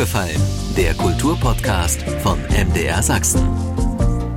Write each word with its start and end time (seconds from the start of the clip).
aufgefallen? 0.00 0.40
Der 0.78 0.94
Kulturpodcast 0.94 2.02
von 2.22 2.38
MDR 2.48 3.02
Sachsen. 3.02 3.46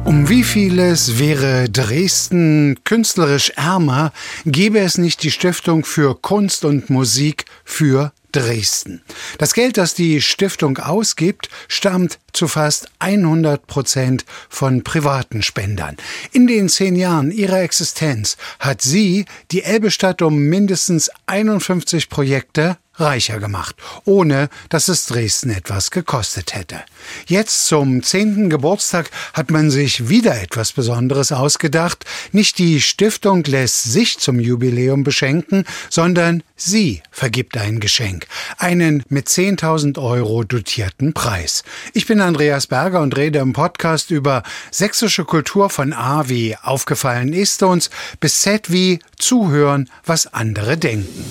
Um 0.04 0.28
wie 0.28 0.44
vieles 0.44 1.20
wäre 1.20 1.70
Dresden 1.70 2.80
künstlerisch 2.84 3.52
ärmer, 3.52 4.12
gäbe 4.46 4.80
es 4.80 4.98
nicht 4.98 5.24
die 5.24 5.32
Stiftung 5.32 5.86
für 5.86 6.20
Kunst 6.20 6.66
und 6.66 6.90
Musik 6.90 7.46
für 7.64 8.12
Dresden. 8.34 9.04
Das 9.38 9.54
Geld, 9.54 9.78
das 9.78 9.94
die 9.94 10.22
Stiftung 10.22 10.80
ausgibt, 10.80 11.48
stammt 11.70 12.20
zu 12.34 12.50
fast 12.50 12.90
100 13.00 13.66
Prozent 13.66 14.26
von 14.50 14.84
privaten 14.84 15.44
Spendern. 15.44 15.96
In 16.34 16.46
den 16.46 16.68
zehn 16.68 16.98
Jahren 16.98 17.32
ihrer 17.32 17.62
Existenz 17.62 18.36
hat 18.60 18.82
sie 18.82 19.24
die 19.52 19.64
Elbestadt 19.64 20.22
um 20.22 20.36
mindestens 20.36 21.10
51 21.28 22.10
Projekte 22.10 22.78
reicher 22.96 23.40
gemacht, 23.40 23.76
ohne 24.06 24.50
dass 24.70 24.88
es 24.88 25.06
Dresden 25.06 25.50
etwas 25.50 25.92
gekostet 25.92 26.54
hätte. 26.54 26.82
Jetzt 27.28 27.66
zum 27.66 28.04
zehnten 28.04 28.50
Geburtstag 28.50 29.10
hat 29.34 29.52
man 29.52 29.72
sich 29.72 30.10
wieder 30.10 30.40
etwas 30.42 30.72
Besonderes 30.72 31.32
ausgedacht. 31.32 32.06
Nicht 32.32 32.58
die 32.58 32.82
Stiftung 32.82 33.44
lässt 33.44 33.84
sich 33.84 34.20
zum 34.20 34.40
Jubiläum 34.40 35.04
beschenken, 35.04 35.66
sondern 35.90 36.44
sie 36.56 37.02
vergibt 37.12 37.58
ein 37.58 37.80
Geschenk, 37.80 38.28
einen 38.58 39.04
mit 39.10 39.28
10.000 39.28 40.02
Euro 40.02 40.44
dotierten 40.44 41.14
Preis. 41.14 41.64
Ich 41.94 42.06
bin 42.06 42.22
Andreas 42.22 42.68
Berger 42.68 43.02
und 43.02 43.18
rede 43.18 43.40
im 43.40 43.54
Podcast 43.54 44.12
über 44.12 44.44
sächsische 44.72 45.26
Kultur 45.26 45.70
von 45.70 45.94
A 45.94 46.30
wie 46.30 46.56
aufgefallen 46.62 47.34
ist 47.34 47.64
uns 47.64 47.90
bis 48.20 48.42
Z 48.42 48.72
wie 48.72 49.00
zuhören, 49.18 49.90
was 50.06 50.34
andere 50.34 50.78
denken. 50.78 51.26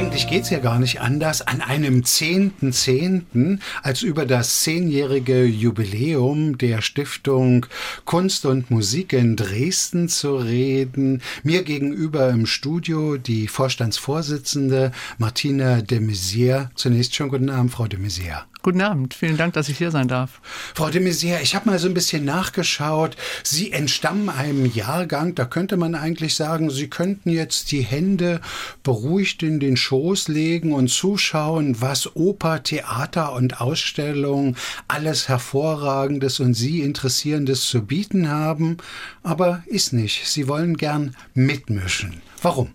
Eigentlich 0.00 0.28
geht 0.28 0.44
es 0.44 0.50
ja 0.50 0.60
gar 0.60 0.78
nicht 0.78 1.02
anders, 1.02 1.42
an 1.42 1.60
einem 1.60 2.00
10.10., 2.00 3.26
.10., 3.34 3.58
als 3.82 4.00
über 4.00 4.24
das 4.24 4.62
zehnjährige 4.62 5.44
Jubiläum 5.44 6.56
der 6.56 6.80
Stiftung 6.80 7.66
Kunst 8.06 8.46
und 8.46 8.70
Musik 8.70 9.12
in 9.12 9.36
Dresden 9.36 10.08
zu 10.08 10.36
reden. 10.36 11.20
Mir 11.42 11.64
gegenüber 11.64 12.30
im 12.30 12.46
Studio 12.46 13.18
die 13.18 13.46
Vorstandsvorsitzende 13.46 14.92
Martina 15.18 15.82
de 15.82 16.00
Maizière. 16.00 16.70
Zunächst 16.76 17.14
schon 17.14 17.28
guten 17.28 17.50
Abend, 17.50 17.70
Frau 17.70 17.86
de 17.86 18.00
Maizière. 18.00 18.44
Guten 18.62 18.82
Abend, 18.82 19.14
vielen 19.14 19.38
Dank, 19.38 19.54
dass 19.54 19.70
ich 19.70 19.78
hier 19.78 19.90
sein 19.90 20.06
darf. 20.06 20.42
Frau 20.74 20.90
de 20.90 21.02
Maizière, 21.02 21.40
ich 21.40 21.54
habe 21.54 21.70
mal 21.70 21.78
so 21.78 21.88
ein 21.88 21.94
bisschen 21.94 22.26
nachgeschaut. 22.26 23.16
Sie 23.42 23.72
entstammen 23.72 24.28
einem 24.28 24.66
Jahrgang, 24.66 25.34
da 25.34 25.46
könnte 25.46 25.78
man 25.78 25.94
eigentlich 25.94 26.34
sagen, 26.34 26.68
Sie 26.68 26.88
könnten 26.88 27.30
jetzt 27.30 27.72
die 27.72 27.80
Hände 27.80 28.42
beruhigt 28.82 29.42
in 29.42 29.60
den 29.60 29.78
Schoß 29.78 30.28
legen 30.28 30.74
und 30.74 30.88
zuschauen, 30.88 31.80
was 31.80 32.14
Oper, 32.16 32.62
Theater 32.62 33.32
und 33.32 33.62
Ausstellung 33.62 34.56
alles 34.88 35.28
Hervorragendes 35.28 36.38
und 36.40 36.52
Sie 36.52 36.82
Interessierendes 36.82 37.66
zu 37.66 37.86
bieten 37.86 38.28
haben. 38.28 38.76
Aber 39.22 39.62
ist 39.66 39.94
nicht. 39.94 40.26
Sie 40.26 40.48
wollen 40.48 40.76
gern 40.76 41.16
mitmischen. 41.32 42.20
Warum? 42.42 42.72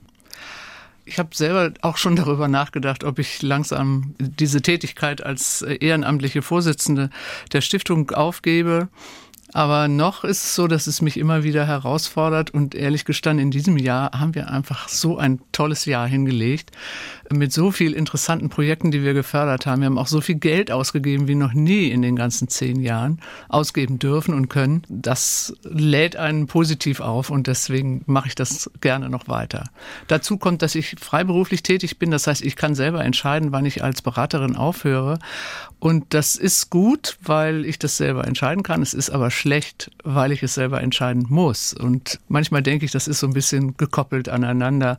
Ich 1.06 1.20
habe 1.20 1.36
selber 1.36 1.72
auch 1.82 1.98
schon 1.98 2.16
darüber 2.16 2.48
nachgedacht, 2.48 3.04
ob 3.04 3.20
ich 3.20 3.42
langsam 3.42 4.16
diese 4.20 4.62
Tätigkeit 4.62 5.24
als 5.24 5.62
ehrenamtliche 5.62 6.42
Vorsitzende 6.42 7.10
der 7.54 7.62
Stiftung 7.62 8.12
aufgebe. 8.12 8.90
Aber 9.54 9.88
noch 9.88 10.26
ist 10.26 10.44
es 10.44 10.56
so, 10.56 10.68
dass 10.68 10.86
es 10.86 11.02
mich 11.02 11.18
immer 11.18 11.44
wieder 11.44 11.66
herausfordert. 11.66 12.52
Und 12.52 12.76
ehrlich 12.76 13.06
gestanden, 13.06 13.46
in 13.46 13.52
diesem 13.52 13.78
Jahr 13.78 14.12
haben 14.12 14.36
wir 14.36 14.50
einfach 14.50 14.90
so 14.90 15.18
ein 15.18 15.40
tolles 15.54 15.86
Jahr 15.86 16.08
hingelegt. 16.08 16.72
Mit 17.32 17.52
so 17.52 17.72
vielen 17.72 17.94
interessanten 17.94 18.50
Projekten, 18.50 18.92
die 18.92 19.04
wir 19.04 19.14
gefördert 19.14 19.66
haben. 19.66 19.82
Wir 19.82 19.88
haben 19.88 19.98
auch 19.98 20.08
so 20.08 20.22
viel 20.22 20.36
Geld 20.36 20.72
ausgegeben 20.72 21.28
wie 21.28 21.36
noch 21.36 21.54
nie 21.54 21.90
in 21.90 22.02
den 22.02 22.16
ganzen 22.16 22.48
zehn 22.48 22.80
Jahren 22.80 23.20
ausgeben 23.50 23.98
dürfen 23.98 24.34
und 24.34 24.48
können. 24.48 24.84
Das 24.90 25.54
lädt 25.64 26.16
einen 26.16 26.46
positiv 26.46 27.00
auf 27.00 27.30
und 27.30 27.48
deswegen 27.48 28.04
mache 28.06 28.28
ich 28.28 28.36
das 28.36 28.70
gerne 28.80 29.10
noch 29.10 29.28
weiter. 29.28 29.66
Dazu 30.08 30.38
kommt, 30.38 30.62
dass 30.62 30.76
ich 30.76 30.96
freiberuflich 31.00 31.64
tätig 31.64 31.98
bin. 31.98 32.12
Das 32.12 32.28
heißt, 32.28 32.44
ich 32.44 32.56
kann 32.56 32.76
selber 32.76 33.04
entscheiden, 33.04 33.52
wann 33.52 33.66
ich 33.66 33.84
als 33.84 34.02
Beraterin 34.02 34.56
aufhöre. 34.56 35.18
Und 35.80 36.14
das 36.14 36.36
ist 36.36 36.70
gut, 36.70 37.18
weil 37.22 37.66
ich 37.66 37.78
das 37.78 37.98
selber 37.98 38.26
entscheiden 38.26 38.64
kann. 38.64 38.82
Es 38.82 38.94
ist 38.94 39.10
aber 39.10 39.30
schlecht, 39.30 39.92
weil 40.04 40.32
ich 40.32 40.42
es 40.42 40.56
selber 40.56 40.82
entscheiden 40.82 41.26
muss. 41.30 41.74
Und 41.74 42.20
manchmal 42.28 42.64
denke 42.64 42.86
ich, 42.86 42.92
das 42.92 43.08
ist 43.08 43.20
so 43.20 43.28
ein 43.28 43.34
bisschen 43.34 43.78
gekoppelt 43.78 44.30
aneinander, 44.30 44.98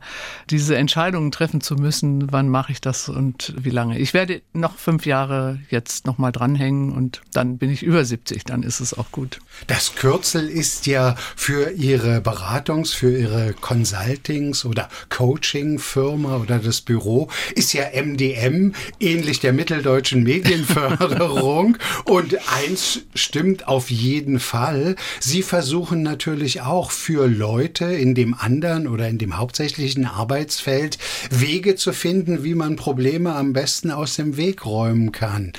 diese 0.49 0.77
Entscheidungen 0.77 1.31
treffen 1.31 1.61
zu 1.61 1.75
müssen, 1.75 2.16
wann 2.31 2.49
mache 2.49 2.71
ich 2.71 2.81
das 2.81 3.09
und 3.09 3.53
wie 3.57 3.69
lange. 3.69 3.99
Ich 3.99 4.13
werde 4.13 4.41
noch 4.53 4.77
fünf 4.77 5.05
Jahre 5.05 5.59
jetzt 5.69 6.05
nochmal 6.05 6.31
dranhängen 6.31 6.91
und 6.91 7.21
dann 7.33 7.57
bin 7.57 7.69
ich 7.69 7.83
über 7.83 8.03
70, 8.03 8.43
dann 8.43 8.63
ist 8.63 8.79
es 8.79 8.93
auch 8.93 9.11
gut. 9.11 9.39
Das 9.67 9.95
Kürzel 9.95 10.49
ist 10.49 10.87
ja 10.87 11.15
für 11.35 11.71
Ihre 11.71 12.19
Beratungs-, 12.19 12.93
für 12.93 13.17
Ihre 13.17 13.51
Consultings- 13.51 14.65
oder 14.65 14.89
Coaching-Firma 15.09 16.37
oder 16.37 16.59
das 16.59 16.81
Büro, 16.81 17.29
ist 17.55 17.73
ja 17.73 17.83
MDM, 17.93 18.73
ähnlich 18.99 19.39
der 19.39 19.53
Mitteldeutschen 19.53 20.23
Medienförderung. 20.23 21.77
und 22.05 22.37
eins 22.51 23.01
stimmt 23.13 23.67
auf 23.67 23.89
jeden 23.89 24.07
jeden 24.07 24.39
Fall. 24.39 24.95
Sie 25.19 25.43
versuchen 25.43 26.01
natürlich 26.01 26.61
auch 26.61 26.91
für 26.91 27.27
Leute 27.27 27.85
in 27.85 28.15
dem 28.15 28.33
anderen 28.33 28.87
oder 28.87 29.07
in 29.07 29.17
dem 29.17 29.37
hauptsächlichen 29.37 30.05
Arbeitsfeld 30.05 30.97
Wege 31.29 31.75
zu 31.75 31.93
finden, 31.93 32.06
wie 32.43 32.55
man 32.55 32.75
Probleme 32.75 33.35
am 33.35 33.53
besten 33.53 33.91
aus 33.91 34.15
dem 34.15 34.37
Weg 34.37 34.65
räumen 34.65 35.11
kann. 35.11 35.53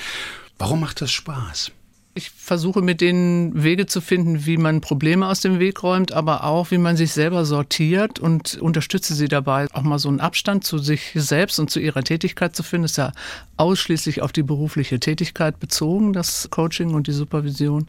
Warum 0.57 0.79
macht 0.79 1.01
das 1.01 1.11
Spaß? 1.11 1.71
Ich 2.15 2.31
versuche 2.31 2.81
mit 2.81 3.01
denen 3.01 3.63
Wege 3.63 3.85
zu 3.85 4.01
finden, 4.01 4.45
wie 4.45 4.57
man 4.57 4.81
Probleme 4.81 5.27
aus 5.27 5.41
dem 5.41 5.59
Weg 5.59 5.83
räumt, 5.83 6.11
aber 6.11 6.43
auch, 6.43 6.71
wie 6.71 6.79
man 6.79 6.97
sich 6.97 7.13
selber 7.13 7.45
sortiert 7.45 8.19
und 8.19 8.57
unterstütze 8.57 9.13
sie 9.13 9.27
dabei, 9.27 9.67
auch 9.73 9.83
mal 9.83 9.99
so 9.99 10.09
einen 10.09 10.19
Abstand 10.19 10.63
zu 10.63 10.79
sich 10.79 11.11
selbst 11.13 11.59
und 11.59 11.69
zu 11.69 11.79
ihrer 11.79 12.03
Tätigkeit 12.03 12.55
zu 12.55 12.63
finden. 12.63 12.83
Das 12.83 12.91
ist 12.91 12.97
ja 12.97 13.11
ausschließlich 13.57 14.21
auf 14.21 14.31
die 14.31 14.43
berufliche 14.43 14.99
Tätigkeit 14.99 15.59
bezogen, 15.59 16.11
das 16.11 16.49
Coaching 16.49 16.93
und 16.93 17.07
die 17.07 17.13
Supervision. 17.13 17.87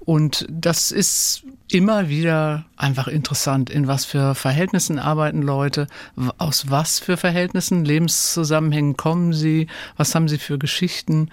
Und 0.00 0.46
das 0.50 0.90
ist 0.90 1.44
immer 1.70 2.08
wieder 2.08 2.64
einfach 2.76 3.08
interessant, 3.08 3.70
in 3.70 3.86
was 3.86 4.04
für 4.04 4.34
Verhältnissen 4.34 4.98
arbeiten 4.98 5.42
Leute, 5.42 5.86
aus 6.38 6.70
was 6.70 6.98
für 6.98 7.16
Verhältnissen, 7.16 7.84
Lebenszusammenhängen 7.84 8.96
kommen 8.96 9.32
sie, 9.32 9.66
was 9.96 10.14
haben 10.14 10.28
sie 10.28 10.38
für 10.38 10.58
Geschichten. 10.58 11.30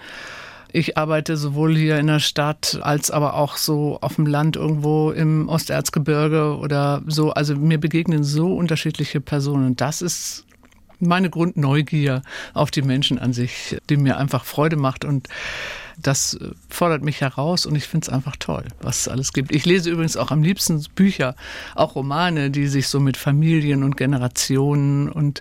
Ich 0.72 0.98
arbeite 0.98 1.36
sowohl 1.36 1.76
hier 1.76 1.98
in 1.98 2.08
der 2.08 2.20
Stadt 2.20 2.78
als 2.82 3.10
aber 3.10 3.34
auch 3.34 3.56
so 3.56 3.98
auf 4.02 4.16
dem 4.16 4.26
Land 4.26 4.56
irgendwo 4.56 5.10
im 5.10 5.48
Osterzgebirge 5.48 6.58
oder 6.58 7.02
so. 7.06 7.30
Also 7.30 7.56
mir 7.56 7.78
begegnen 7.78 8.24
so 8.24 8.54
unterschiedliche 8.54 9.20
Personen. 9.20 9.76
Das 9.76 10.02
ist 10.02 10.44
meine 10.98 11.30
Grundneugier 11.30 12.22
auf 12.52 12.70
die 12.70 12.82
Menschen 12.82 13.18
an 13.18 13.32
sich, 13.32 13.78
die 13.88 13.96
mir 13.96 14.18
einfach 14.18 14.44
Freude 14.44 14.76
macht 14.76 15.04
und 15.04 15.28
das 15.98 16.38
fordert 16.68 17.02
mich 17.02 17.20
heraus 17.20 17.66
und 17.66 17.74
ich 17.74 17.86
finde 17.86 18.06
es 18.06 18.12
einfach 18.12 18.36
toll, 18.36 18.64
was 18.80 19.00
es 19.00 19.08
alles 19.08 19.32
gibt. 19.32 19.54
Ich 19.54 19.64
lese 19.64 19.90
übrigens 19.90 20.16
auch 20.16 20.30
am 20.30 20.42
liebsten 20.42 20.84
Bücher, 20.94 21.36
auch 21.74 21.94
Romane, 21.94 22.50
die 22.50 22.66
sich 22.66 22.88
so 22.88 23.00
mit 23.00 23.16
Familien 23.16 23.82
und 23.82 23.96
Generationen 23.96 25.08
und 25.08 25.40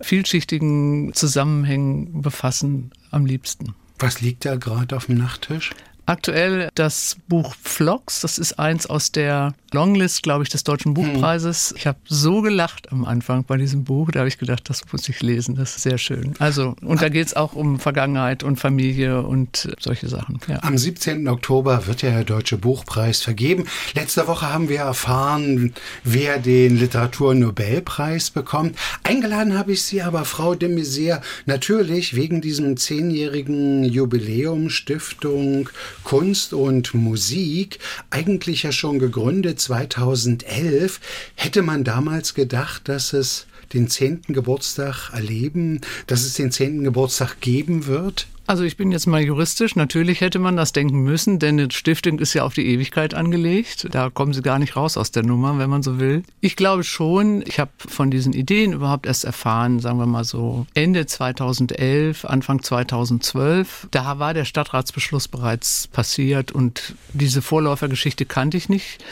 vielschichtigen 0.00 1.12
Zusammenhängen 1.14 2.22
befassen, 2.22 2.92
am 3.10 3.26
liebsten. 3.26 3.74
Was 3.98 4.20
liegt 4.20 4.44
da 4.44 4.56
gerade 4.56 4.96
auf 4.96 5.06
dem 5.06 5.16
Nachttisch? 5.16 5.72
Aktuell 6.08 6.70
das 6.74 7.18
Buch 7.28 7.54
Vlogs, 7.62 8.22
das 8.22 8.38
ist 8.38 8.58
eins 8.58 8.86
aus 8.86 9.12
der 9.12 9.52
Longlist, 9.72 10.22
glaube 10.22 10.42
ich, 10.42 10.48
des 10.48 10.64
Deutschen 10.64 10.94
Buchpreises. 10.94 11.74
Ich 11.76 11.86
habe 11.86 11.98
so 12.06 12.40
gelacht 12.40 12.90
am 12.90 13.04
Anfang 13.04 13.44
bei 13.44 13.58
diesem 13.58 13.84
Buch, 13.84 14.10
da 14.10 14.20
habe 14.20 14.28
ich 14.28 14.38
gedacht, 14.38 14.70
das 14.70 14.80
muss 14.90 15.06
ich 15.10 15.20
lesen, 15.20 15.56
das 15.56 15.76
ist 15.76 15.82
sehr 15.82 15.98
schön. 15.98 16.32
Also, 16.38 16.74
und 16.80 17.02
da 17.02 17.10
geht 17.10 17.26
es 17.26 17.36
auch 17.36 17.52
um 17.52 17.78
Vergangenheit 17.78 18.42
und 18.42 18.56
Familie 18.56 19.20
und 19.20 19.68
solche 19.78 20.08
Sachen. 20.08 20.40
Ja. 20.48 20.62
Am 20.62 20.78
17. 20.78 21.28
Oktober 21.28 21.86
wird 21.86 22.00
ja 22.00 22.12
der 22.12 22.24
Deutsche 22.24 22.56
Buchpreis 22.56 23.20
vergeben. 23.20 23.66
Letzte 23.94 24.26
Woche 24.26 24.50
haben 24.50 24.70
wir 24.70 24.78
erfahren, 24.78 25.74
wer 26.04 26.38
den 26.38 26.78
Literaturnobelpreis 26.78 28.30
bekommt. 28.30 28.78
Eingeladen 29.02 29.58
habe 29.58 29.72
ich 29.72 29.82
Sie 29.82 30.00
aber, 30.00 30.24
Frau 30.24 30.54
de 30.54 30.74
Maizière, 30.74 31.20
natürlich 31.44 32.16
wegen 32.16 32.40
diesem 32.40 32.78
zehnjährigen 32.78 33.84
Jubiläum 33.84 34.70
Stiftung 34.70 35.68
Kunst 36.08 36.54
und 36.54 36.94
Musik, 36.94 37.80
eigentlich 38.08 38.62
ja 38.62 38.72
schon 38.72 38.98
gegründet 38.98 39.60
2011. 39.60 41.00
Hätte 41.34 41.60
man 41.60 41.84
damals 41.84 42.32
gedacht, 42.32 42.88
dass 42.88 43.12
es 43.12 43.46
den 43.74 43.88
zehnten 43.88 44.32
Geburtstag 44.32 45.10
erleben, 45.12 45.82
dass 46.06 46.24
es 46.24 46.32
den 46.32 46.50
zehnten 46.50 46.82
Geburtstag 46.82 47.42
geben 47.42 47.84
wird? 47.84 48.26
Also 48.48 48.64
ich 48.64 48.78
bin 48.78 48.92
jetzt 48.92 49.06
mal 49.06 49.20
juristisch. 49.20 49.76
Natürlich 49.76 50.22
hätte 50.22 50.38
man 50.38 50.56
das 50.56 50.72
denken 50.72 51.00
müssen, 51.00 51.38
denn 51.38 51.60
eine 51.60 51.70
Stiftung 51.70 52.18
ist 52.18 52.32
ja 52.32 52.44
auf 52.44 52.54
die 52.54 52.66
Ewigkeit 52.66 53.12
angelegt. 53.12 53.88
Da 53.90 54.08
kommen 54.08 54.32
sie 54.32 54.40
gar 54.40 54.58
nicht 54.58 54.74
raus 54.74 54.96
aus 54.96 55.10
der 55.10 55.22
Nummer, 55.22 55.58
wenn 55.58 55.68
man 55.68 55.82
so 55.82 55.98
will. 55.98 56.22
Ich 56.40 56.56
glaube 56.56 56.82
schon, 56.82 57.42
ich 57.46 57.60
habe 57.60 57.70
von 57.76 58.10
diesen 58.10 58.32
Ideen 58.32 58.72
überhaupt 58.72 59.04
erst 59.04 59.26
erfahren, 59.26 59.80
sagen 59.80 59.98
wir 59.98 60.06
mal 60.06 60.24
so 60.24 60.66
Ende 60.72 61.04
2011, 61.04 62.24
Anfang 62.24 62.62
2012. 62.62 63.88
Da 63.90 64.18
war 64.18 64.32
der 64.32 64.46
Stadtratsbeschluss 64.46 65.28
bereits 65.28 65.86
passiert 65.86 66.50
und 66.50 66.94
diese 67.12 67.42
Vorläufergeschichte 67.42 68.24
kannte 68.24 68.56
ich 68.56 68.70
nicht 68.70 69.04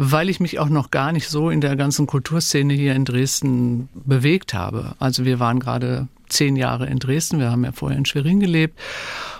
weil 0.00 0.28
ich 0.28 0.38
mich 0.38 0.60
auch 0.60 0.68
noch 0.68 0.92
gar 0.92 1.10
nicht 1.10 1.28
so 1.28 1.50
in 1.50 1.60
der 1.60 1.74
ganzen 1.74 2.06
Kulturszene 2.06 2.72
hier 2.72 2.94
in 2.94 3.04
Dresden 3.04 3.88
bewegt 3.94 4.54
habe. 4.54 4.94
Also 5.00 5.24
wir 5.24 5.40
waren 5.40 5.58
gerade 5.58 6.06
zehn 6.28 6.54
Jahre 6.54 6.86
in 6.86 7.00
Dresden. 7.00 7.40
Wir 7.40 7.50
haben 7.50 7.64
ja 7.64 7.72
vorher 7.72 7.98
in 7.98 8.04
Schwerin 8.04 8.38
gelebt 8.38 8.78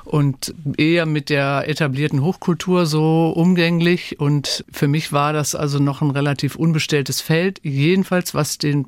und 0.05 0.53
eher 0.77 1.07
mit 1.07 1.31
der 1.31 1.69
etablierten 1.69 2.23
Hochkultur 2.23 2.87
so 2.87 3.33
umgänglich. 3.37 4.19
Und 4.19 4.65
für 4.73 4.89
mich 4.89 5.13
war 5.13 5.33
das 5.33 5.55
also 5.55 5.79
noch 5.79 6.03
ein 6.03 6.11
relativ 6.11 6.57
unbestelltes 6.57 7.21
Feld, 7.21 7.61
jedenfalls 7.63 8.35
was 8.35 8.59
den 8.59 8.87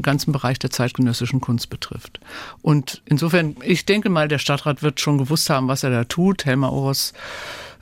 ganzen 0.00 0.32
Bereich 0.32 0.58
der 0.58 0.70
zeitgenössischen 0.70 1.42
Kunst 1.42 1.68
betrifft. 1.68 2.20
Und 2.62 3.02
insofern, 3.04 3.56
ich 3.62 3.84
denke 3.84 4.08
mal, 4.08 4.28
der 4.28 4.38
Stadtrat 4.38 4.82
wird 4.82 4.98
schon 4.98 5.18
gewusst 5.18 5.50
haben, 5.50 5.68
was 5.68 5.82
er 5.82 5.90
da 5.90 6.04
tut. 6.04 6.46
Helmer 6.46 6.72
Oros 6.72 7.12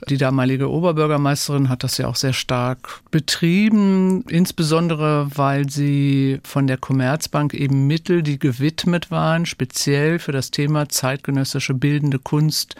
die 0.09 0.17
damalige 0.17 0.69
Oberbürgermeisterin 0.69 1.69
hat 1.69 1.83
das 1.83 1.97
ja 1.97 2.07
auch 2.07 2.15
sehr 2.15 2.33
stark 2.33 3.01
betrieben, 3.11 4.23
insbesondere 4.27 5.27
weil 5.35 5.69
sie 5.69 6.39
von 6.43 6.67
der 6.67 6.77
Commerzbank 6.77 7.53
eben 7.53 7.87
Mittel, 7.87 8.21
die 8.21 8.37
gewidmet 8.37 9.09
waren, 9.09 9.45
speziell 9.45 10.19
für 10.19 10.31
das 10.31 10.51
Thema 10.51 10.89
zeitgenössische 10.89 11.73
bildende 11.73 12.19
Kunst, 12.19 12.75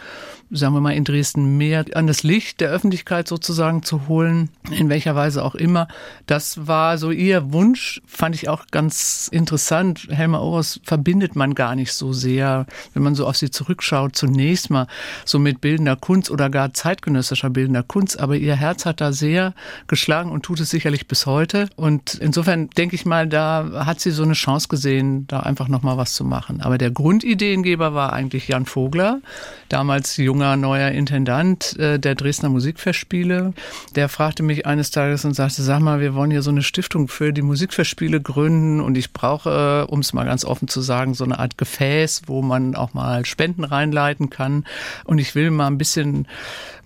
sagen 0.52 0.74
wir 0.74 0.82
mal 0.82 0.94
in 0.94 1.04
Dresden 1.04 1.58
mehr 1.58 1.86
an 1.94 2.08
das 2.08 2.24
Licht 2.24 2.62
der 2.62 2.70
Öffentlichkeit 2.70 3.28
sozusagen 3.28 3.84
zu 3.84 4.08
holen, 4.08 4.50
in 4.72 4.90
welcher 4.90 5.16
Weise 5.16 5.44
auch 5.44 5.56
immer. 5.56 5.88
Das 6.28 6.68
war 6.68 6.98
so 6.98 7.12
ihr 7.12 7.52
Wunsch, 7.52 8.02
fand 8.06 8.36
ich 8.36 8.50
auch 8.50 8.68
ganz 8.72 9.28
interessant. 9.32 10.08
Helma 10.10 10.40
Oros 10.40 10.80
verbindet 10.84 11.36
man 11.36 11.56
gar 11.56 11.76
nicht 11.76 11.94
so 11.94 12.14
sehr, 12.14 12.66
wenn 12.94 13.04
man 13.04 13.16
so 13.16 13.26
auf 13.26 13.38
sie 13.38 13.50
zurückschaut, 13.50 14.16
zunächst 14.16 14.70
mal 14.70 14.88
so 15.26 15.40
mit 15.40 15.62
bildender 15.62 15.96
Kunst 15.96 16.30
oder 16.30 16.50
gar 16.50 16.74
zeitgenössischer 17.06 17.50
bildender 17.50 17.84
Kunst, 17.84 18.19
aber 18.19 18.36
ihr 18.36 18.56
Herz 18.56 18.86
hat 18.86 19.00
da 19.00 19.13
sehr 19.13 19.54
geschlagen 19.88 20.31
und 20.31 20.44
tut 20.44 20.60
es 20.60 20.69
sicherlich 20.69 21.07
bis 21.07 21.25
heute. 21.25 21.68
Und 21.75 22.16
insofern 22.16 22.69
denke 22.72 22.96
ich 22.96 23.06
mal, 23.06 23.28
da 23.28 23.86
hat 23.86 24.00
sie 24.00 24.12
so 24.12 24.24
eine 24.24 24.34
Chance 24.34 24.68
gesehen, 24.68 25.28
da 25.28 25.42
einfach 25.42 25.68
nochmal 25.68 25.98
was 25.98 26.13
zu 26.13 26.24
machen. 26.24 26.62
Aber 26.62 26.78
der 26.78 26.92
Grundideengeber 26.92 27.94
war 27.94 28.13
eigentlich 28.13 28.48
Jan 28.48 28.66
Vogler, 28.66 29.22
damals 29.69 30.18
junger 30.18 30.57
neuer 30.57 30.90
Intendant 30.90 31.78
äh, 31.78 32.00
der 32.00 32.16
Dresdner 32.16 32.50
Musikfestspiele. 32.50 33.54
Der 33.96 34.10
fragte 34.10 34.42
mich 34.42 34.66
eines 34.66 34.90
Tages 34.92 35.25
und 35.25 35.36
sagte, 35.36 35.62
sag 35.62 35.80
mal, 35.80 36.00
wir 36.00 36.16
wollen 36.16 36.31
hier 36.31 36.42
so 36.42 36.51
eine 36.51 36.63
Stiftung 36.63 37.08
für 37.08 37.34
die 37.34 37.44
Musikfestspiele 37.44 38.19
gründen 38.22 38.81
und 38.81 38.98
ich 38.98 39.13
brauche, 39.13 39.88
um 39.88 40.00
es 40.00 40.13
mal 40.13 40.25
ganz 40.25 40.44
offen 40.44 40.68
zu 40.68 40.81
sagen, 40.81 41.13
so 41.13 41.24
eine 41.24 41.40
Art 41.40 41.58
Gefäß, 41.58 42.24
wo 42.25 42.42
man 42.42 42.75
auch 42.75 42.94
mal 42.94 43.25
Spenden 43.25 43.63
reinleiten 43.63 44.30
kann. 44.30 44.66
Und 45.04 45.19
ich 45.19 45.36
will 45.36 45.51
mal 45.51 45.68
ein 45.68 45.78
bisschen 45.78 46.28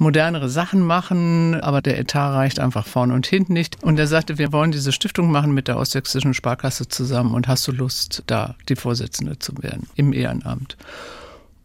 modernere 0.09 0.49
Sachen 0.49 0.81
machen, 0.81 1.61
aber 1.61 1.83
der 1.83 1.99
Etat 1.99 2.33
reicht 2.33 2.59
einfach 2.59 2.87
vorne 2.87 3.13
und 3.13 3.27
hinten 3.27 3.53
nicht. 3.53 3.83
Und 3.83 3.99
er 3.99 4.07
sagte, 4.07 4.39
wir 4.39 4.51
wollen 4.51 4.71
diese 4.71 4.91
Stiftung 4.91 5.29
machen 5.29 5.53
mit 5.53 5.67
der 5.67 5.77
Ostsächsischen 5.77 6.33
Sparkasse 6.33 6.87
zusammen 6.87 7.35
und 7.35 7.47
hast 7.47 7.67
du 7.67 7.71
Lust, 7.71 8.23
da 8.25 8.55
die 8.69 8.75
Vorsitzende 8.75 9.37
zu 9.37 9.53
werden 9.61 9.87
im 9.93 10.11
Ehrenamt? 10.11 10.77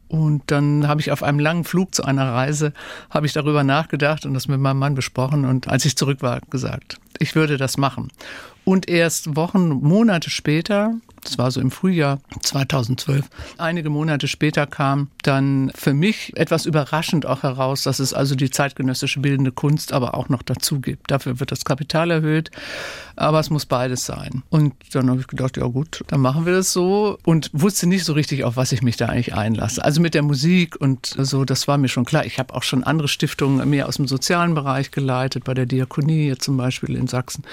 Und 0.08 0.42
dann 0.48 0.86
habe 0.86 1.00
ich 1.00 1.10
auf 1.10 1.22
einem 1.22 1.38
langen 1.38 1.64
Flug 1.64 1.94
zu 1.94 2.04
einer 2.04 2.34
Reise, 2.34 2.74
habe 3.08 3.24
ich 3.24 3.32
darüber 3.32 3.64
nachgedacht 3.64 4.26
und 4.26 4.34
das 4.34 4.46
mit 4.46 4.60
meinem 4.60 4.78
Mann 4.78 4.94
besprochen 4.94 5.46
und 5.46 5.68
als 5.68 5.86
ich 5.86 5.96
zurück 5.96 6.20
war, 6.20 6.40
gesagt, 6.50 6.98
ich 7.18 7.34
würde 7.34 7.56
das 7.56 7.78
machen. 7.78 8.10
Und 8.64 8.88
erst 8.88 9.36
Wochen, 9.36 9.68
Monate 9.68 10.30
später 10.30 10.94
das 11.24 11.38
war 11.38 11.50
so 11.50 11.60
im 11.60 11.70
Frühjahr 11.70 12.20
2012. 12.42 13.24
Einige 13.56 13.88
Monate 13.88 14.28
später 14.28 14.66
kam 14.66 15.08
dann 15.22 15.72
für 15.74 15.94
mich 15.94 16.36
etwas 16.36 16.66
überraschend 16.66 17.26
auch 17.26 17.42
heraus, 17.42 17.82
dass 17.82 17.98
es 17.98 18.12
also 18.12 18.34
die 18.34 18.50
zeitgenössische 18.50 19.20
bildende 19.20 19.50
Kunst 19.50 19.92
aber 19.92 20.14
auch 20.14 20.28
noch 20.28 20.42
dazu 20.42 20.80
gibt. 20.80 21.10
Dafür 21.10 21.40
wird 21.40 21.50
das 21.50 21.64
Kapital 21.64 22.10
erhöht, 22.10 22.50
aber 23.16 23.40
es 23.40 23.48
muss 23.48 23.64
beides 23.64 24.04
sein. 24.04 24.42
Und 24.50 24.74
dann 24.92 25.08
habe 25.08 25.20
ich 25.20 25.26
gedacht, 25.26 25.56
ja 25.56 25.66
gut, 25.66 26.04
dann 26.08 26.20
machen 26.20 26.44
wir 26.44 26.52
das 26.52 26.72
so 26.72 27.18
und 27.24 27.50
wusste 27.52 27.86
nicht 27.86 28.04
so 28.04 28.12
richtig, 28.12 28.44
auf 28.44 28.56
was 28.56 28.72
ich 28.72 28.82
mich 28.82 28.96
da 28.96 29.06
eigentlich 29.06 29.34
einlasse. 29.34 29.82
Also 29.82 30.00
mit 30.02 30.14
der 30.14 30.22
Musik 30.22 30.76
und 30.76 31.14
so, 31.18 31.44
das 31.44 31.66
war 31.66 31.78
mir 31.78 31.88
schon 31.88 32.04
klar. 32.04 32.26
Ich 32.26 32.38
habe 32.38 32.54
auch 32.54 32.62
schon 32.62 32.84
andere 32.84 33.08
Stiftungen 33.08 33.68
mehr 33.68 33.88
aus 33.88 33.96
dem 33.96 34.06
sozialen 34.06 34.54
Bereich 34.54 34.90
geleitet, 34.90 35.44
bei 35.44 35.54
der 35.54 35.66
Diakonie 35.66 36.34
zum 36.38 36.58
Beispiel 36.58 36.96
in 36.96 37.06
Sachsen. 37.06 37.44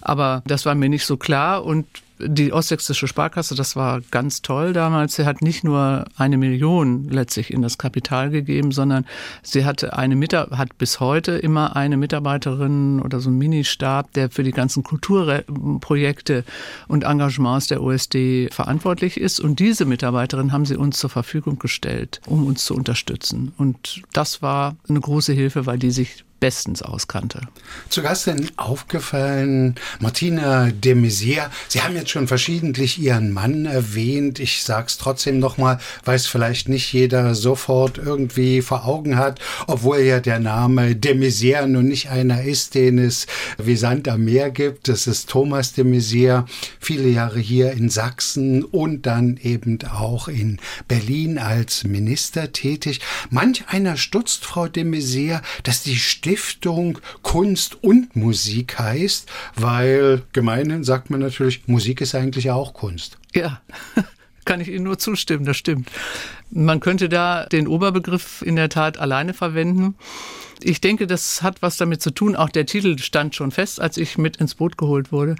Aber 0.00 0.42
das 0.52 0.66
war 0.66 0.74
mir 0.74 0.88
nicht 0.88 1.06
so 1.06 1.16
klar 1.16 1.64
und 1.64 1.86
die 2.24 2.52
Ostsächsische 2.52 3.08
Sparkasse, 3.08 3.54
das 3.54 3.74
war 3.74 4.00
ganz 4.10 4.42
toll 4.42 4.72
damals. 4.72 5.16
Sie 5.16 5.24
hat 5.24 5.42
nicht 5.42 5.64
nur 5.64 6.04
eine 6.16 6.36
Million 6.36 7.08
letztlich 7.08 7.52
in 7.52 7.62
das 7.62 7.78
Kapital 7.78 8.30
gegeben, 8.30 8.70
sondern 8.70 9.06
sie 9.42 9.64
hatte 9.64 9.96
eine 9.96 10.14
Mitar 10.14 10.50
hat 10.56 10.78
bis 10.78 11.00
heute 11.00 11.32
immer 11.32 11.74
eine 11.74 11.96
Mitarbeiterin 11.96 13.00
oder 13.00 13.18
so 13.20 13.30
ein 13.30 13.38
Ministab, 13.38 14.12
der 14.12 14.30
für 14.30 14.44
die 14.44 14.52
ganzen 14.52 14.82
Kulturprojekte 14.82 16.44
und 16.86 17.04
Engagements 17.04 17.66
der 17.66 17.82
OSD 17.82 18.50
verantwortlich 18.52 19.18
ist. 19.18 19.40
Und 19.40 19.58
diese 19.58 19.84
Mitarbeiterin 19.84 20.52
haben 20.52 20.66
sie 20.66 20.76
uns 20.76 20.98
zur 20.98 21.10
Verfügung 21.10 21.58
gestellt, 21.58 22.20
um 22.26 22.46
uns 22.46 22.64
zu 22.64 22.74
unterstützen. 22.74 23.52
Und 23.56 24.02
das 24.12 24.42
war 24.42 24.76
eine 24.88 25.00
große 25.00 25.32
Hilfe, 25.32 25.66
weil 25.66 25.78
die 25.78 25.90
sich 25.90 26.24
bestens 26.42 26.82
auskannte. 26.82 27.40
Zu 27.88 28.02
Gast 28.02 28.26
denn 28.26 28.50
aufgefallen, 28.56 29.76
Martina 30.00 30.72
de 30.72 30.96
Maizière. 30.96 31.50
Sie 31.68 31.82
haben 31.82 31.94
jetzt 31.94 32.10
schon 32.10 32.26
verschiedentlich 32.26 32.98
Ihren 32.98 33.30
Mann 33.30 33.64
erwähnt. 33.64 34.40
Ich 34.40 34.64
sage 34.64 34.86
es 34.88 34.98
trotzdem 34.98 35.38
nochmal, 35.38 35.78
weil 36.04 36.16
es 36.16 36.26
vielleicht 36.26 36.68
nicht 36.68 36.92
jeder 36.92 37.36
sofort 37.36 37.96
irgendwie 37.96 38.60
vor 38.60 38.86
Augen 38.86 39.18
hat, 39.18 39.38
obwohl 39.68 39.98
ja 39.98 40.18
der 40.18 40.40
Name 40.40 40.96
de 40.96 41.14
Maizière 41.14 41.68
nun 41.68 41.86
nicht 41.86 42.10
einer 42.10 42.42
ist, 42.42 42.74
den 42.74 42.98
es 42.98 43.28
wie 43.56 43.76
Sand 43.76 44.08
am 44.08 44.24
Meer 44.24 44.50
gibt. 44.50 44.88
Das 44.88 45.06
ist 45.06 45.30
Thomas 45.30 45.74
de 45.74 45.84
Maizière, 45.84 46.46
viele 46.80 47.08
Jahre 47.08 47.38
hier 47.38 47.70
in 47.70 47.88
Sachsen 47.88 48.64
und 48.64 49.06
dann 49.06 49.36
eben 49.36 49.78
auch 49.94 50.26
in 50.26 50.58
Berlin 50.88 51.38
als 51.38 51.84
Minister 51.84 52.50
tätig. 52.50 52.98
Manch 53.30 53.62
einer 53.68 53.96
stutzt, 53.96 54.44
Frau 54.44 54.66
de 54.66 54.82
Maizière, 54.82 55.40
dass 55.62 55.84
die 55.84 55.94
Stimme 55.94 56.31
Stiftung 56.36 56.98
Kunst 57.20 57.84
und 57.84 58.16
Musik 58.16 58.78
heißt, 58.78 59.30
weil 59.54 60.22
gemeinhin 60.32 60.82
sagt 60.82 61.10
man 61.10 61.20
natürlich, 61.20 61.68
Musik 61.68 62.00
ist 62.00 62.14
eigentlich 62.14 62.50
auch 62.50 62.72
Kunst. 62.72 63.18
Ja. 63.34 63.60
Kann 64.46 64.60
ich 64.60 64.68
Ihnen 64.68 64.84
nur 64.84 64.98
zustimmen, 64.98 65.44
das 65.44 65.58
stimmt. 65.58 65.90
Man 66.50 66.80
könnte 66.80 67.08
da 67.08 67.44
den 67.46 67.68
Oberbegriff 67.68 68.42
in 68.42 68.56
der 68.56 68.70
Tat 68.70 68.98
alleine 68.98 69.34
verwenden. 69.34 69.94
Ich 70.62 70.80
denke, 70.80 71.06
das 71.06 71.42
hat 71.42 71.60
was 71.60 71.76
damit 71.76 72.02
zu 72.02 72.10
tun. 72.10 72.34
Auch 72.34 72.48
der 72.48 72.66
Titel 72.66 72.98
stand 72.98 73.36
schon 73.36 73.50
fest, 73.50 73.80
als 73.80 73.98
ich 73.98 74.16
mit 74.16 74.38
ins 74.38 74.54
Boot 74.54 74.78
geholt 74.78 75.12
wurde 75.12 75.36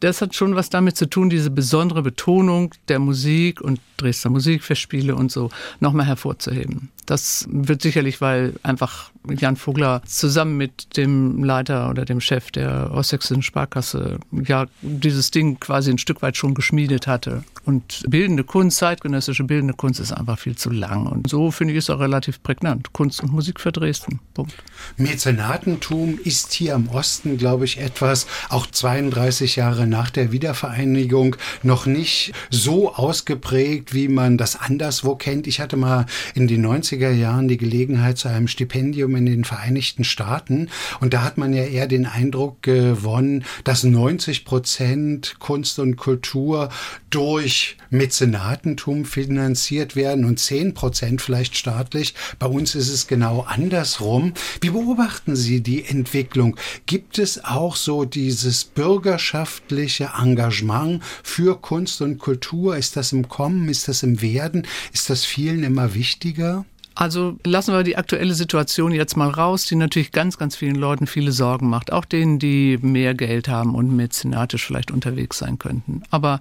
das 0.00 0.20
hat 0.20 0.34
schon 0.34 0.56
was 0.56 0.70
damit 0.70 0.96
zu 0.96 1.08
tun, 1.08 1.30
diese 1.30 1.50
besondere 1.50 2.02
Betonung 2.02 2.74
der 2.88 2.98
Musik 2.98 3.60
und 3.60 3.80
Dresdner 3.98 4.30
Musikfestspiele 4.30 5.14
und 5.14 5.30
so 5.30 5.50
nochmal 5.78 6.06
hervorzuheben. 6.06 6.88
Das 7.06 7.46
wird 7.50 7.82
sicherlich, 7.82 8.20
weil 8.20 8.54
einfach 8.62 9.10
Jan 9.28 9.56
Vogler 9.56 10.00
zusammen 10.06 10.56
mit 10.56 10.96
dem 10.96 11.44
Leiter 11.44 11.90
oder 11.90 12.04
dem 12.04 12.20
Chef 12.20 12.50
der 12.50 12.90
Ostsächsischen 12.92 13.42
Sparkasse 13.42 14.18
ja 14.32 14.66
dieses 14.80 15.30
Ding 15.30 15.60
quasi 15.60 15.90
ein 15.90 15.98
Stück 15.98 16.22
weit 16.22 16.36
schon 16.36 16.54
geschmiedet 16.54 17.06
hatte. 17.06 17.44
Und 17.64 18.04
bildende 18.08 18.44
Kunst, 18.44 18.78
zeitgenössische 18.78 19.44
bildende 19.44 19.74
Kunst 19.74 20.00
ist 20.00 20.12
einfach 20.12 20.38
viel 20.38 20.56
zu 20.56 20.70
lang. 20.70 21.06
Und 21.06 21.28
so 21.28 21.50
finde 21.50 21.74
ich 21.74 21.78
es 21.78 21.90
auch 21.90 22.00
relativ 22.00 22.42
prägnant. 22.42 22.92
Kunst 22.92 23.22
und 23.22 23.32
Musik 23.32 23.60
für 23.60 23.72
Dresden. 23.72 24.20
Punkt. 24.32 24.54
Mäzenatentum 24.96 26.18
ist 26.22 26.52
hier 26.52 26.74
im 26.74 26.88
Osten, 26.88 27.36
glaube 27.36 27.64
ich, 27.64 27.78
etwas, 27.78 28.26
auch 28.48 28.66
32 28.66 29.56
Jahre 29.56 29.86
nach 29.86 30.10
der 30.10 30.32
Wiedervereinigung 30.32 31.36
noch 31.62 31.86
nicht 31.86 32.32
so 32.50 32.94
ausgeprägt, 32.94 33.94
wie 33.94 34.08
man 34.08 34.36
das 34.36 34.56
anderswo 34.56 35.16
kennt. 35.16 35.46
Ich 35.46 35.60
hatte 35.60 35.76
mal 35.76 36.06
in 36.34 36.48
den 36.48 36.64
90er 36.64 37.10
Jahren 37.10 37.48
die 37.48 37.56
Gelegenheit 37.56 38.18
zu 38.18 38.28
einem 38.28 38.48
Stipendium 38.48 39.16
in 39.16 39.26
den 39.26 39.44
Vereinigten 39.44 40.04
Staaten 40.04 40.68
und 41.00 41.14
da 41.14 41.22
hat 41.22 41.38
man 41.38 41.52
ja 41.52 41.64
eher 41.64 41.86
den 41.86 42.06
Eindruck 42.06 42.62
gewonnen, 42.62 43.44
dass 43.64 43.84
90 43.84 44.44
Prozent 44.44 45.36
Kunst 45.38 45.78
und 45.78 45.96
Kultur 45.96 46.70
durch 47.10 47.76
Mäzenatentum 47.90 49.04
finanziert 49.04 49.96
werden 49.96 50.24
und 50.24 50.38
10 50.38 50.74
Prozent 50.74 51.20
vielleicht 51.22 51.56
staatlich. 51.56 52.14
Bei 52.38 52.46
uns 52.46 52.74
ist 52.74 52.88
es 52.88 53.06
genau 53.06 53.44
andersrum. 53.48 54.32
Wie 54.60 54.69
beobachten 54.70 55.36
Sie 55.36 55.60
die 55.60 55.84
Entwicklung? 55.84 56.56
Gibt 56.86 57.18
es 57.18 57.44
auch 57.44 57.76
so 57.76 58.04
dieses 58.04 58.64
bürgerschaftliche 58.64 60.10
Engagement 60.20 61.02
für 61.22 61.60
Kunst 61.60 62.02
und 62.02 62.18
Kultur? 62.18 62.76
Ist 62.76 62.96
das 62.96 63.12
im 63.12 63.28
Kommen? 63.28 63.68
Ist 63.68 63.88
das 63.88 64.02
im 64.02 64.22
Werden? 64.22 64.66
Ist 64.92 65.10
das 65.10 65.24
vielen 65.24 65.62
immer 65.62 65.94
wichtiger? 65.94 66.64
Also 66.94 67.38
lassen 67.46 67.72
wir 67.72 67.82
die 67.82 67.96
aktuelle 67.96 68.34
Situation 68.34 68.92
jetzt 68.92 69.16
mal 69.16 69.30
raus, 69.30 69.64
die 69.64 69.76
natürlich 69.76 70.12
ganz, 70.12 70.36
ganz 70.36 70.56
vielen 70.56 70.74
Leuten 70.74 71.06
viele 71.06 71.32
Sorgen 71.32 71.68
macht. 71.68 71.92
Auch 71.92 72.04
denen, 72.04 72.38
die 72.38 72.78
mehr 72.82 73.14
Geld 73.14 73.48
haben 73.48 73.74
und 73.74 73.94
mäzenatisch 73.94 74.66
vielleicht 74.66 74.90
unterwegs 74.90 75.38
sein 75.38 75.58
könnten. 75.58 76.02
Aber 76.10 76.40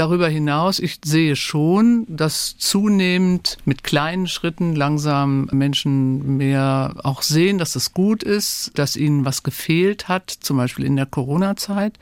Darüber 0.00 0.30
hinaus, 0.30 0.78
ich 0.78 0.98
sehe 1.04 1.36
schon, 1.36 2.06
dass 2.08 2.56
zunehmend 2.56 3.58
mit 3.66 3.84
kleinen 3.84 4.28
Schritten 4.28 4.74
langsam 4.74 5.46
Menschen 5.52 6.38
mehr 6.38 6.94
auch 7.04 7.20
sehen, 7.20 7.58
dass 7.58 7.76
es 7.76 7.92
gut 7.92 8.22
ist, 8.22 8.70
dass 8.76 8.96
ihnen 8.96 9.26
was 9.26 9.42
gefehlt 9.42 10.08
hat, 10.08 10.30
zum 10.30 10.56
Beispiel 10.56 10.86
in 10.86 10.96
der 10.96 11.04
Corona-Zeit, 11.04 11.98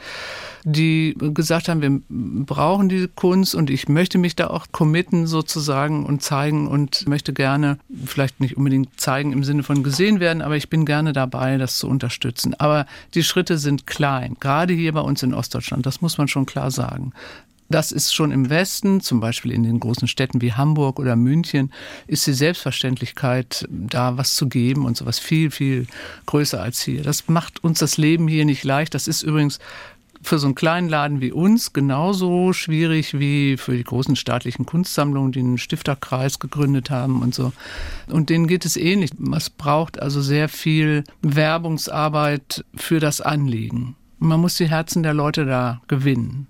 die 0.63 1.17
gesagt 1.19 1.69
haben, 1.69 1.83
wir 1.83 2.01
brauchen 2.47 2.89
diese 2.89 3.09
Kunst 3.09 3.57
und 3.57 3.69
ich 3.69 3.89
möchte 3.89 4.19
mich 4.19 4.37
da 4.37 4.47
auch 4.47 4.67
committen 4.71 5.27
sozusagen 5.27 6.07
und 6.07 6.23
zeigen 6.23 6.69
und 6.69 7.05
möchte 7.09 7.33
gerne, 7.33 7.81
vielleicht 8.05 8.39
nicht 8.39 8.57
unbedingt 8.57 9.01
zeigen 9.01 9.33
im 9.33 9.43
Sinne 9.43 9.65
von 9.65 9.83
gesehen 9.83 10.21
werden, 10.21 10.41
aber 10.41 10.57
ich 10.57 10.71
bin 10.71 10.87
gerne 10.87 11.13
dabei, 11.13 11.57
das 11.57 11.79
zu 11.79 11.89
unterstützen. 11.89 12.55
Aber 12.61 12.87
die 13.15 13.25
Schritte 13.25 13.59
sind 13.59 13.89
klein, 13.89 14.37
gerade 14.39 14.73
hier 14.73 14.93
bei 14.93 15.01
uns 15.01 15.25
in 15.25 15.35
Ostdeutschland, 15.35 15.85
das 15.85 16.01
muss 16.01 16.17
man 16.17 16.29
schon 16.29 16.47
klar 16.47 16.71
sagen. 16.71 17.13
Das 17.71 17.93
ist 17.93 18.15
schon 18.15 18.33
im 18.33 18.49
Westen, 18.49 19.01
zum 19.01 19.21
Beispiel 19.21 19.53
in 19.53 19.63
den 19.63 19.79
großen 19.79 20.09
Städten 20.09 20.41
wie 20.41 20.55
Hamburg 20.55 20.99
oder 20.99 21.17
München, 21.17 21.71
ist 22.07 22.27
die 22.27 22.33
Selbstverständlichkeit, 22.33 23.67
da 23.71 24.17
was 24.17 24.37
zu 24.37 24.49
geben 24.49 24.87
und 24.87 24.97
sowas 24.97 25.19
viel, 25.19 25.51
viel 25.51 25.87
größer 26.27 26.63
als 26.63 26.81
hier. 26.81 27.03
Das 27.03 27.29
macht 27.29 27.63
uns 27.63 27.81
das 27.81 27.99
Leben 27.99 28.27
hier 28.27 28.47
nicht 28.47 28.65
leicht. 28.65 28.95
Das 28.95 29.07
ist 29.07 29.23
übrigens 29.23 29.59
für 30.23 30.39
so 30.39 30.47
einen 30.47 30.55
kleinen 30.55 30.89
Laden 30.89 31.21
wie 31.21 31.31
uns 31.31 31.73
genauso 31.73 32.53
schwierig 32.53 33.19
wie 33.19 33.57
für 33.57 33.77
die 33.77 33.85
großen 33.85 34.17
staatlichen 34.17 34.67
Kunstsammlungen, 34.67 35.33
die 35.33 35.41
einen 35.41 35.59
Stifterkreis 35.59 36.39
gegründet 36.39 36.91
haben 36.91 37.23
und 37.23 37.35
so. 37.35 37.53
Und 38.09 38.31
denen 38.31 38.47
geht 38.47 38.65
es 38.65 38.77
ähnlich. 38.77 39.13
Es 39.37 39.51
braucht 39.51 40.01
also 40.01 40.21
sehr 40.21 40.49
viel 40.49 41.05
Werbungsarbeit 41.23 42.65
für 42.75 42.99
das 42.99 43.21
Anliegen. 43.21 43.95
Man 44.19 44.41
muss 44.41 44.57
die 44.57 44.69
Herzen 44.69 45.03
der 45.03 45.15
Leute 45.15 45.45
da 45.45 45.81
gewinnen. 45.87 46.49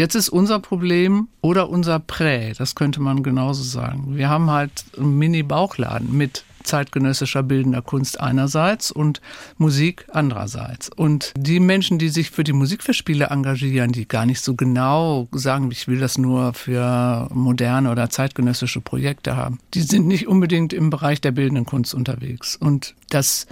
Jetzt 0.00 0.14
ist 0.14 0.30
unser 0.30 0.60
Problem 0.60 1.28
oder 1.42 1.68
unser 1.68 1.98
Prä, 1.98 2.54
das 2.56 2.74
könnte 2.74 3.02
man 3.02 3.22
genauso 3.22 3.62
sagen. 3.62 4.16
Wir 4.16 4.30
haben 4.30 4.50
halt 4.50 4.72
einen 4.96 5.18
Mini-Bauchladen 5.18 6.16
mit 6.16 6.42
zeitgenössischer 6.62 7.42
bildender 7.42 7.82
Kunst 7.82 8.18
einerseits 8.18 8.90
und 8.90 9.20
Musik 9.58 10.06
andererseits. 10.10 10.88
Und 10.88 11.34
die 11.36 11.60
Menschen, 11.60 11.98
die 11.98 12.08
sich 12.08 12.30
für 12.30 12.44
die 12.44 12.54
Musikverspiele 12.54 13.26
engagieren, 13.26 13.92
die 13.92 14.08
gar 14.08 14.24
nicht 14.24 14.40
so 14.40 14.54
genau 14.54 15.28
sagen, 15.32 15.70
ich 15.70 15.86
will 15.86 16.00
das 16.00 16.16
nur 16.16 16.54
für 16.54 17.28
moderne 17.34 17.90
oder 17.90 18.08
zeitgenössische 18.08 18.80
Projekte 18.80 19.36
haben, 19.36 19.58
die 19.74 19.82
sind 19.82 20.06
nicht 20.06 20.26
unbedingt 20.26 20.72
im 20.72 20.88
Bereich 20.88 21.20
der 21.20 21.32
bildenden 21.32 21.66
Kunst 21.66 21.92
unterwegs. 21.92 22.56
Und 22.56 22.94
das 23.10 23.46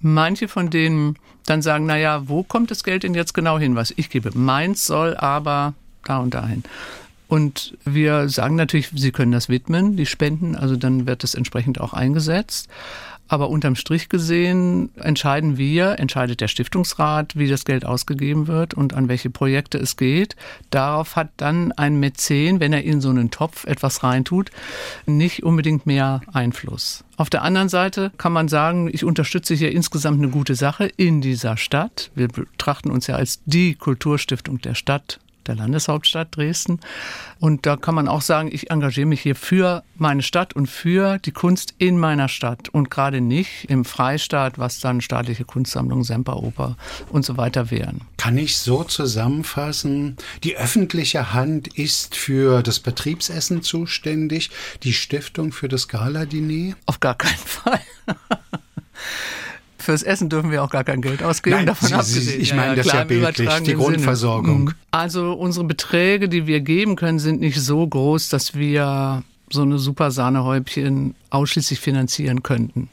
manche 0.00 0.48
von 0.48 0.70
denen 0.70 1.16
dann 1.44 1.60
sagen, 1.60 1.84
na 1.84 1.98
ja, 1.98 2.30
wo 2.30 2.44
kommt 2.44 2.70
das 2.70 2.82
Geld 2.82 3.02
denn 3.02 3.12
jetzt 3.12 3.34
genau 3.34 3.58
hin, 3.58 3.76
was 3.76 3.92
ich 3.94 4.08
gebe? 4.08 4.30
Meins 4.32 4.86
soll 4.86 5.16
aber 5.16 5.74
da 6.06 6.18
und 6.18 6.34
dahin. 6.34 6.62
Und 7.28 7.78
wir 7.86 8.28
sagen 8.28 8.56
natürlich, 8.56 8.90
Sie 8.94 9.10
können 9.10 9.32
das 9.32 9.48
widmen, 9.48 9.96
die 9.96 10.04
Spenden, 10.04 10.54
also 10.54 10.76
dann 10.76 11.06
wird 11.06 11.24
es 11.24 11.34
entsprechend 11.34 11.80
auch 11.80 11.94
eingesetzt. 11.94 12.68
Aber 13.32 13.48
unterm 13.48 13.76
Strich 13.76 14.10
gesehen 14.10 14.90
entscheiden 14.96 15.56
wir, 15.56 15.98
entscheidet 15.98 16.42
der 16.42 16.48
Stiftungsrat, 16.48 17.34
wie 17.34 17.48
das 17.48 17.64
Geld 17.64 17.86
ausgegeben 17.86 18.46
wird 18.46 18.74
und 18.74 18.92
an 18.92 19.08
welche 19.08 19.30
Projekte 19.30 19.78
es 19.78 19.96
geht. 19.96 20.36
Darauf 20.68 21.16
hat 21.16 21.30
dann 21.38 21.72
ein 21.72 21.98
Mäzen, 21.98 22.60
wenn 22.60 22.74
er 22.74 22.84
in 22.84 23.00
so 23.00 23.08
einen 23.08 23.30
Topf 23.30 23.64
etwas 23.64 24.02
reintut, 24.02 24.50
nicht 25.06 25.42
unbedingt 25.42 25.86
mehr 25.86 26.20
Einfluss. 26.30 27.04
Auf 27.16 27.30
der 27.30 27.40
anderen 27.40 27.70
Seite 27.70 28.12
kann 28.18 28.34
man 28.34 28.48
sagen, 28.48 28.90
ich 28.92 29.04
unterstütze 29.04 29.54
hier 29.54 29.72
insgesamt 29.72 30.18
eine 30.18 30.28
gute 30.28 30.54
Sache 30.54 30.90
in 30.98 31.22
dieser 31.22 31.56
Stadt. 31.56 32.10
Wir 32.14 32.28
betrachten 32.28 32.90
uns 32.90 33.06
ja 33.06 33.14
als 33.14 33.40
die 33.46 33.74
Kulturstiftung 33.74 34.60
der 34.60 34.74
Stadt 34.74 35.18
der 35.48 35.56
Landeshauptstadt 35.56 36.36
Dresden. 36.36 36.80
Und 37.40 37.66
da 37.66 37.76
kann 37.76 37.94
man 37.94 38.08
auch 38.08 38.22
sagen, 38.22 38.50
ich 38.52 38.70
engagiere 38.70 39.06
mich 39.06 39.20
hier 39.20 39.34
für 39.34 39.82
meine 39.96 40.22
Stadt 40.22 40.54
und 40.54 40.68
für 40.68 41.18
die 41.18 41.32
Kunst 41.32 41.74
in 41.78 41.98
meiner 41.98 42.28
Stadt 42.28 42.68
und 42.68 42.90
gerade 42.90 43.20
nicht 43.20 43.64
im 43.68 43.84
Freistaat, 43.84 44.58
was 44.58 44.80
dann 44.80 45.00
staatliche 45.00 45.44
Kunstsammlungen, 45.44 46.04
Semperoper 46.04 46.76
und 47.10 47.24
so 47.24 47.36
weiter 47.36 47.70
wären. 47.70 48.02
Kann 48.16 48.38
ich 48.38 48.56
so 48.58 48.84
zusammenfassen, 48.84 50.16
die 50.44 50.56
öffentliche 50.56 51.32
Hand 51.32 51.68
ist 51.68 52.16
für 52.16 52.62
das 52.62 52.80
Betriebsessen 52.80 53.62
zuständig, 53.62 54.50
die 54.82 54.92
Stiftung 54.92 55.52
für 55.52 55.68
das 55.68 55.88
Gala-Diner? 55.88 56.74
Auf 56.86 57.00
gar 57.00 57.16
keinen 57.16 57.36
Fall. 57.36 57.80
Fürs 59.92 60.02
Essen 60.04 60.30
dürfen 60.30 60.50
wir 60.50 60.64
auch 60.64 60.70
gar 60.70 60.84
kein 60.84 61.02
Geld 61.02 61.22
ausgeben. 61.22 61.56
Nein, 61.56 61.66
davon 61.66 61.88
Sie, 61.88 61.94
abgesehen. 61.94 62.40
ich 62.40 62.54
meine 62.54 62.68
ja, 62.68 62.74
das 62.76 62.86
ja 62.86 63.04
bildlich, 63.04 63.50
die 63.66 63.74
Grundversorgung. 63.74 64.46
Sinne. 64.46 64.70
Mhm. 64.70 64.74
Also 64.90 65.32
unsere 65.34 65.66
Beträge, 65.66 66.30
die 66.30 66.46
wir 66.46 66.60
geben 66.60 66.96
können, 66.96 67.18
sind 67.18 67.40
nicht 67.40 67.60
so 67.60 67.86
groß, 67.86 68.30
dass 68.30 68.54
wir 68.54 69.22
so 69.50 69.60
eine 69.60 69.78
super 69.78 70.10
Sahnehäubchen 70.10 71.14
ausschließlich 71.28 71.78
finanzieren 71.78 72.42
könnten. 72.42 72.88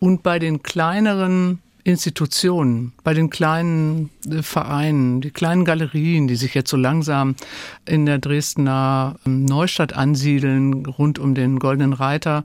Und 0.00 0.24
bei 0.24 0.40
den 0.40 0.64
kleineren 0.64 1.60
Institutionen, 1.84 2.92
bei 3.04 3.14
den 3.14 3.30
kleinen 3.30 4.10
äh, 4.28 4.42
Vereinen, 4.42 5.20
die 5.20 5.30
kleinen 5.30 5.64
Galerien, 5.64 6.26
die 6.26 6.34
sich 6.34 6.54
jetzt 6.54 6.70
so 6.70 6.76
langsam 6.76 7.36
in 7.86 8.04
der 8.04 8.18
Dresdner 8.18 9.14
ähm, 9.24 9.44
Neustadt 9.44 9.92
ansiedeln, 9.92 10.86
rund 10.86 11.20
um 11.20 11.36
den 11.36 11.60
Goldenen 11.60 11.92
Reiter, 11.92 12.44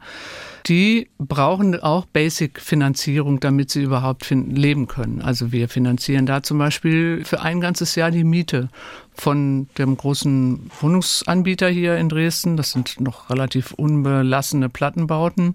die 0.68 1.10
brauchen 1.18 1.80
auch 1.80 2.06
Basic-Finanzierung, 2.06 3.40
damit 3.40 3.72
sie 3.72 3.84
überhaupt 3.84 4.30
leben 4.30 4.88
können. 4.88 5.22
Also 5.22 5.52
wir 5.52 5.70
finanzieren 5.70 6.26
da 6.26 6.44
zum 6.44 6.58
Beispiel 6.58 7.24
für 7.24 7.42
ein 7.42 7.62
ganzes 7.62 7.96
Jahr 7.96 8.12
die 8.12 8.24
Miete 8.24 8.70
von 9.14 9.68
dem 9.78 9.96
großen 9.96 10.70
Wohnungsanbieter 10.80 11.70
hier 11.70 11.98
in 11.98 12.10
Dresden. 12.10 12.58
Das 12.58 12.72
sind 12.72 13.00
noch 13.00 13.30
relativ 13.30 13.72
unbelassene 13.72 14.70
Plattenbauten. 14.70 15.54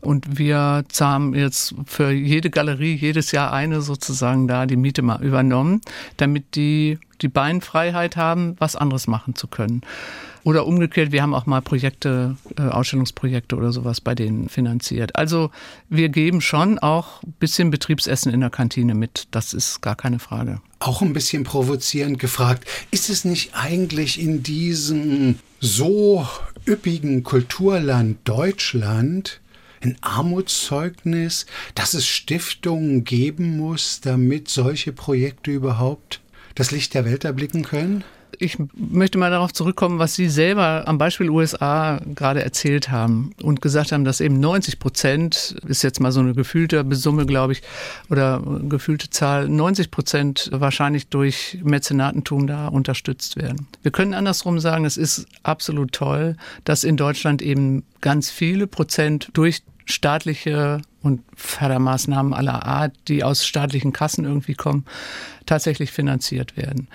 Und 0.00 0.38
wir 0.38 0.84
haben 1.00 1.34
jetzt 1.34 1.74
für 1.86 2.10
jede 2.10 2.50
Galerie 2.50 2.94
jedes 2.94 3.32
Jahr 3.32 3.52
eine 3.52 3.80
sozusagen 3.80 4.48
da 4.48 4.66
die 4.66 4.76
Miete 4.76 5.02
mal 5.02 5.22
übernommen, 5.22 5.80
damit 6.16 6.56
die 6.56 6.98
die 7.22 7.28
Beinfreiheit 7.28 8.16
haben, 8.16 8.56
was 8.58 8.76
anderes 8.76 9.06
machen 9.06 9.34
zu 9.34 9.46
können. 9.46 9.82
Oder 10.44 10.66
umgekehrt, 10.66 11.12
wir 11.12 11.22
haben 11.22 11.34
auch 11.34 11.46
mal 11.46 11.62
Projekte, 11.62 12.36
äh, 12.58 12.62
Ausstellungsprojekte 12.62 13.56
oder 13.56 13.72
sowas 13.72 14.00
bei 14.00 14.14
denen 14.14 14.48
finanziert. 14.48 15.14
Also 15.16 15.50
wir 15.88 16.08
geben 16.08 16.40
schon 16.40 16.78
auch 16.78 17.22
ein 17.22 17.34
bisschen 17.38 17.70
Betriebsessen 17.70 18.32
in 18.32 18.40
der 18.40 18.50
Kantine 18.50 18.94
mit. 18.94 19.28
Das 19.30 19.54
ist 19.54 19.82
gar 19.82 19.94
keine 19.94 20.18
Frage. 20.18 20.60
Auch 20.80 21.00
ein 21.00 21.12
bisschen 21.12 21.44
provozierend 21.44 22.18
gefragt, 22.18 22.66
ist 22.90 23.08
es 23.08 23.24
nicht 23.24 23.54
eigentlich 23.54 24.20
in 24.20 24.42
diesem 24.42 25.38
so 25.60 26.26
üppigen 26.66 27.22
Kulturland 27.22 28.18
Deutschland 28.24 29.40
ein 29.80 29.96
Armutszeugnis, 30.00 31.46
dass 31.74 31.94
es 31.94 32.06
Stiftungen 32.06 33.04
geben 33.04 33.56
muss, 33.56 34.00
damit 34.00 34.48
solche 34.48 34.92
Projekte 34.92 35.50
überhaupt 35.50 36.20
das 36.54 36.70
Licht 36.70 36.94
der 36.94 37.04
Welt 37.04 37.24
erblicken 37.24 37.62
können? 37.62 38.04
Ich 38.42 38.58
möchte 38.74 39.18
mal 39.18 39.30
darauf 39.30 39.52
zurückkommen, 39.52 39.98
was 40.00 40.16
Sie 40.16 40.28
selber 40.28 40.82
am 40.86 40.98
Beispiel 40.98 41.30
USA 41.30 42.00
gerade 42.14 42.42
erzählt 42.42 42.90
haben 42.90 43.30
und 43.40 43.62
gesagt 43.62 43.92
haben, 43.92 44.04
dass 44.04 44.20
eben 44.20 44.40
90 44.40 44.80
Prozent, 44.80 45.56
ist 45.66 45.82
jetzt 45.82 46.00
mal 46.00 46.10
so 46.10 46.20
eine 46.20 46.34
gefühlte 46.34 46.82
Besumme, 46.82 47.24
glaube 47.24 47.52
ich, 47.52 47.62
oder 48.10 48.42
gefühlte 48.68 49.10
Zahl, 49.10 49.48
90 49.48 49.90
Prozent 49.92 50.50
wahrscheinlich 50.52 51.08
durch 51.08 51.58
Mäzenatentum 51.62 52.48
da 52.48 52.66
unterstützt 52.66 53.36
werden. 53.36 53.68
Wir 53.82 53.92
können 53.92 54.12
andersrum 54.12 54.58
sagen, 54.58 54.84
es 54.84 54.96
ist 54.96 55.26
absolut 55.44 55.92
toll, 55.92 56.36
dass 56.64 56.82
in 56.82 56.96
Deutschland 56.96 57.42
eben 57.42 57.84
ganz 58.00 58.28
viele 58.30 58.66
Prozent 58.66 59.30
durch 59.34 59.62
staatliche 59.84 60.82
und 61.02 61.22
Fördermaßnahmen 61.34 62.32
aller 62.32 62.64
Art, 62.64 62.92
die 63.08 63.24
aus 63.24 63.46
staatlichen 63.46 63.92
Kassen 63.92 64.24
irgendwie 64.24 64.54
kommen, 64.54 64.84
tatsächlich 65.46 65.92
finanziert 65.92 66.56
werden. 66.56 66.88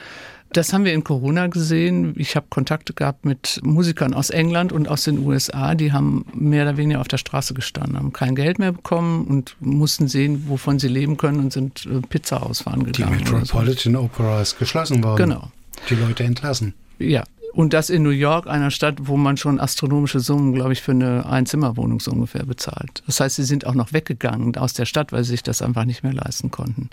Das 0.57 0.73
haben 0.73 0.85
wir 0.85 0.93
in 0.93 1.03
Corona 1.03 1.45
gesehen. 1.45 2.15
Ich 2.17 2.35
habe 2.35 2.47
Kontakte 2.49 2.93
gehabt 2.93 3.25
mit 3.25 3.59
Musikern 3.63 4.15
aus 4.15 4.31
England 4.31 4.73
und 4.73 4.87
aus 4.87 5.03
den 5.03 5.19
USA. 5.19 5.75
Die 5.75 5.93
haben 5.93 6.25
mehr 6.33 6.63
oder 6.63 6.77
weniger 6.77 6.99
auf 6.99 7.07
der 7.07 7.19
Straße 7.19 7.53
gestanden, 7.53 7.95
haben 7.95 8.11
kein 8.11 8.33
Geld 8.33 8.57
mehr 8.57 8.71
bekommen 8.71 9.27
und 9.27 9.55
mussten 9.59 10.07
sehen, 10.07 10.45
wovon 10.47 10.79
sie 10.79 10.87
leben 10.87 11.15
können 11.15 11.41
und 11.41 11.53
sind 11.53 11.85
äh, 11.85 12.01
Pizza 12.01 12.41
ausfahren 12.41 12.85
gegangen. 12.85 13.19
Die 13.23 13.31
Metropolitan 13.31 13.93
so. 13.93 13.99
Opera 13.99 14.41
ist 14.41 14.57
geschlossen 14.57 15.03
worden. 15.03 15.29
Genau. 15.29 15.51
Die 15.91 15.95
Leute 15.95 16.23
entlassen. 16.23 16.73
Ja, 16.97 17.23
und 17.53 17.73
das 17.73 17.89
in 17.89 18.03
New 18.03 18.09
York, 18.09 18.47
einer 18.47 18.71
Stadt, 18.71 18.95
wo 19.01 19.17
man 19.17 19.37
schon 19.37 19.59
astronomische 19.59 20.19
Summen, 20.19 20.53
glaube 20.53 20.73
ich, 20.73 20.81
für 20.81 20.91
eine 20.91 21.25
Einzimmerwohnung 21.25 21.99
so 21.99 22.11
ungefähr 22.11 22.45
bezahlt. 22.45 23.03
Das 23.05 23.19
heißt, 23.19 23.37
sie 23.37 23.43
sind 23.43 23.65
auch 23.65 23.73
noch 23.73 23.93
weggegangen 23.93 24.55
aus 24.57 24.73
der 24.73 24.85
Stadt, 24.85 25.11
weil 25.11 25.23
sie 25.23 25.31
sich 25.31 25.43
das 25.43 25.61
einfach 25.61 25.85
nicht 25.85 26.03
mehr 26.03 26.13
leisten 26.13 26.51
konnten. 26.51 26.89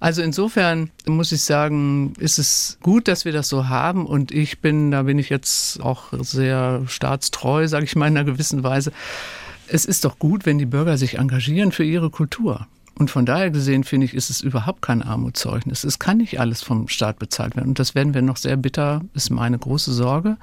Also 0.00 0.22
insofern 0.22 0.90
muss 1.06 1.32
ich 1.32 1.42
sagen, 1.42 2.14
ist 2.18 2.38
es 2.38 2.78
gut, 2.82 3.08
dass 3.08 3.24
wir 3.24 3.32
das 3.32 3.48
so 3.48 3.68
haben. 3.68 4.06
Und 4.06 4.32
ich 4.32 4.60
bin, 4.60 4.90
da 4.90 5.02
bin 5.02 5.18
ich 5.18 5.28
jetzt 5.28 5.80
auch 5.80 6.12
sehr 6.12 6.82
staatstreu, 6.86 7.68
sage 7.68 7.84
ich 7.84 7.94
mal 7.94 8.08
in 8.08 8.16
einer 8.16 8.24
gewissen 8.24 8.62
Weise 8.62 8.92
es 9.72 9.84
ist 9.84 10.04
doch 10.04 10.18
gut, 10.18 10.46
wenn 10.46 10.58
die 10.58 10.66
Bürger 10.66 10.98
sich 10.98 11.18
engagieren 11.18 11.72
für 11.72 11.84
ihre 11.84 12.10
Kultur. 12.10 12.66
Und 13.00 13.10
von 13.10 13.24
daher 13.24 13.50
gesehen 13.50 13.82
finde 13.82 14.04
ich, 14.04 14.12
ist 14.12 14.28
es 14.28 14.42
überhaupt 14.42 14.82
kein 14.82 15.00
Armutszeugnis. 15.00 15.84
Es 15.84 15.98
kann 15.98 16.18
nicht 16.18 16.38
alles 16.38 16.62
vom 16.62 16.86
Staat 16.86 17.18
bezahlt 17.18 17.56
werden. 17.56 17.68
Und 17.68 17.78
das 17.78 17.94
werden 17.94 18.12
wir 18.12 18.20
noch 18.20 18.36
sehr 18.36 18.58
bitter, 18.58 19.00
ist 19.14 19.30
meine 19.30 19.58
große 19.58 19.90
Sorge. 19.90 20.36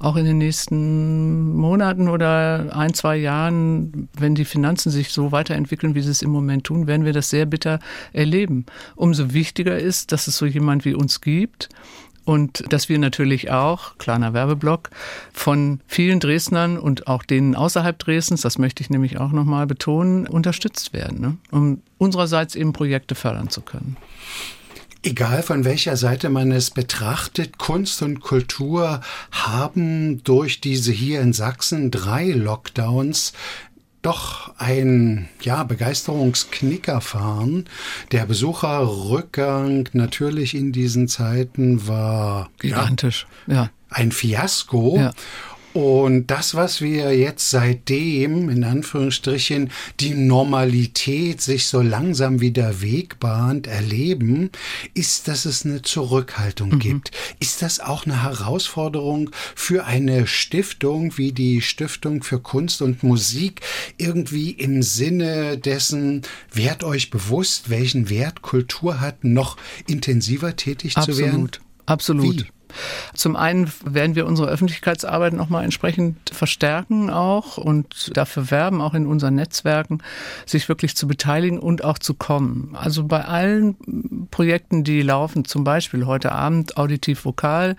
Auch 0.00 0.16
in 0.16 0.24
den 0.24 0.38
nächsten 0.38 1.54
Monaten 1.54 2.08
oder 2.08 2.76
ein, 2.76 2.94
zwei 2.94 3.16
Jahren, 3.16 4.08
wenn 4.18 4.34
die 4.34 4.44
Finanzen 4.44 4.90
sich 4.90 5.10
so 5.10 5.30
weiterentwickeln, 5.30 5.94
wie 5.94 6.00
sie 6.00 6.10
es 6.10 6.22
im 6.22 6.30
Moment 6.30 6.64
tun, 6.64 6.88
werden 6.88 7.06
wir 7.06 7.12
das 7.12 7.30
sehr 7.30 7.46
bitter 7.46 7.78
erleben. 8.12 8.66
Umso 8.96 9.32
wichtiger 9.32 9.78
ist, 9.78 10.10
dass 10.10 10.26
es 10.26 10.36
so 10.36 10.46
jemand 10.46 10.84
wie 10.84 10.94
uns 10.94 11.20
gibt, 11.20 11.68
und 12.30 12.72
dass 12.72 12.88
wir 12.88 13.00
natürlich 13.00 13.50
auch, 13.50 13.98
kleiner 13.98 14.32
Werbeblock, 14.32 14.90
von 15.32 15.80
vielen 15.88 16.20
Dresdnern 16.20 16.78
und 16.78 17.08
auch 17.08 17.24
denen 17.24 17.56
außerhalb 17.56 17.98
Dresdens, 17.98 18.42
das 18.42 18.56
möchte 18.56 18.84
ich 18.84 18.88
nämlich 18.88 19.18
auch 19.18 19.32
nochmal 19.32 19.66
betonen, 19.66 20.28
unterstützt 20.28 20.92
werden, 20.92 21.20
ne? 21.20 21.36
um 21.50 21.82
unsererseits 21.98 22.54
eben 22.54 22.72
Projekte 22.72 23.16
fördern 23.16 23.50
zu 23.50 23.62
können. 23.62 23.96
Egal 25.02 25.42
von 25.42 25.64
welcher 25.64 25.96
Seite 25.96 26.28
man 26.28 26.52
es 26.52 26.70
betrachtet, 26.70 27.58
Kunst 27.58 28.00
und 28.00 28.20
Kultur 28.20 29.00
haben 29.32 30.22
durch 30.22 30.60
diese 30.60 30.92
hier 30.92 31.22
in 31.22 31.32
Sachsen 31.32 31.90
drei 31.90 32.26
Lockdowns 32.26 33.32
doch 34.02 34.54
ein 34.56 35.28
ja, 35.42 35.62
Begeisterungsknicker 35.64 37.00
fahren. 37.00 37.66
Der 38.12 38.24
Besucherrückgang 38.26 39.88
natürlich 39.92 40.54
in 40.54 40.72
diesen 40.72 41.08
Zeiten 41.08 41.86
war 41.86 42.50
gigantisch. 42.58 43.26
Ja, 43.46 43.54
ja. 43.54 43.70
ein 43.90 44.12
Fiasko. 44.12 44.96
Ja. 44.98 45.12
Und 45.72 46.26
das, 46.28 46.54
was 46.56 46.80
wir 46.80 47.16
jetzt 47.16 47.50
seitdem, 47.50 48.48
in 48.48 48.64
Anführungsstrichen, 48.64 49.70
die 50.00 50.14
Normalität 50.14 51.40
sich 51.40 51.66
so 51.66 51.80
langsam 51.80 52.40
wieder 52.40 52.82
wegbahnt 52.82 53.68
erleben, 53.68 54.50
ist, 54.94 55.28
dass 55.28 55.44
es 55.44 55.64
eine 55.64 55.82
Zurückhaltung 55.82 56.70
mhm. 56.70 56.78
gibt. 56.80 57.10
Ist 57.38 57.62
das 57.62 57.78
auch 57.78 58.04
eine 58.04 58.22
Herausforderung 58.24 59.30
für 59.54 59.86
eine 59.86 60.26
Stiftung 60.26 61.16
wie 61.16 61.30
die 61.30 61.62
Stiftung 61.62 62.24
für 62.24 62.40
Kunst 62.40 62.82
und 62.82 63.04
Musik, 63.04 63.60
irgendwie 63.96 64.50
im 64.50 64.82
Sinne 64.82 65.56
dessen, 65.56 66.22
werdet 66.52 66.82
euch 66.82 67.10
bewusst, 67.10 67.70
welchen 67.70 68.10
Wert 68.10 68.42
Kultur 68.42 69.00
hat, 69.00 69.22
noch 69.22 69.56
intensiver 69.86 70.56
tätig 70.56 70.96
Absolut. 70.96 71.16
zu 71.16 71.24
werden? 71.24 71.50
Absolut. 71.86 72.40
Wie? 72.40 72.59
Zum 73.14 73.36
einen 73.36 73.70
werden 73.84 74.14
wir 74.14 74.26
unsere 74.26 74.48
Öffentlichkeitsarbeit 74.48 75.32
nochmal 75.32 75.64
entsprechend 75.64 76.16
verstärken 76.30 77.10
auch 77.10 77.56
und 77.56 78.16
dafür 78.16 78.50
werben, 78.50 78.80
auch 78.80 78.94
in 78.94 79.06
unseren 79.06 79.34
Netzwerken, 79.34 79.98
sich 80.46 80.68
wirklich 80.68 80.96
zu 80.96 81.06
beteiligen 81.06 81.58
und 81.58 81.84
auch 81.84 81.98
zu 81.98 82.14
kommen. 82.14 82.76
Also 82.78 83.04
bei 83.04 83.24
allen 83.24 84.28
Projekten, 84.30 84.84
die 84.84 85.02
laufen, 85.02 85.44
zum 85.44 85.64
Beispiel 85.64 86.06
heute 86.06 86.32
Abend 86.32 86.76
Auditiv 86.76 87.24
Vokal, 87.24 87.76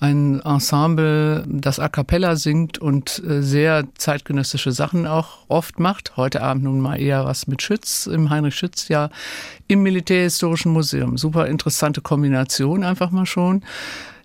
ein 0.00 0.40
Ensemble, 0.40 1.44
das 1.48 1.78
a 1.78 1.88
cappella 1.88 2.36
singt 2.36 2.78
und 2.78 3.22
äh, 3.26 3.42
sehr 3.42 3.84
zeitgenössische 3.96 4.72
Sachen 4.72 5.06
auch 5.06 5.38
oft 5.48 5.78
macht. 5.80 6.16
Heute 6.16 6.42
Abend 6.42 6.64
nun 6.64 6.80
mal 6.80 7.00
eher 7.00 7.24
was 7.24 7.46
mit 7.46 7.62
Schütz 7.62 8.06
im 8.06 8.30
Heinrich-Schütz-Jahr 8.30 9.10
im 9.66 9.82
Militärhistorischen 9.82 10.72
Museum. 10.72 11.18
Super 11.18 11.46
interessante 11.46 12.00
Kombination 12.00 12.84
einfach 12.84 13.10
mal 13.10 13.26
schon 13.26 13.62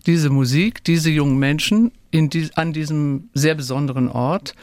diese 0.06 0.30
Musik, 0.30 0.84
diese 0.84 1.10
jungen 1.10 1.38
Menschen 1.38 1.92
in 2.12 2.30
die, 2.30 2.50
an 2.56 2.74
diesem 2.74 3.30
sehr 3.34 3.56
besonderen 3.56 4.10
Ort. 4.10 4.54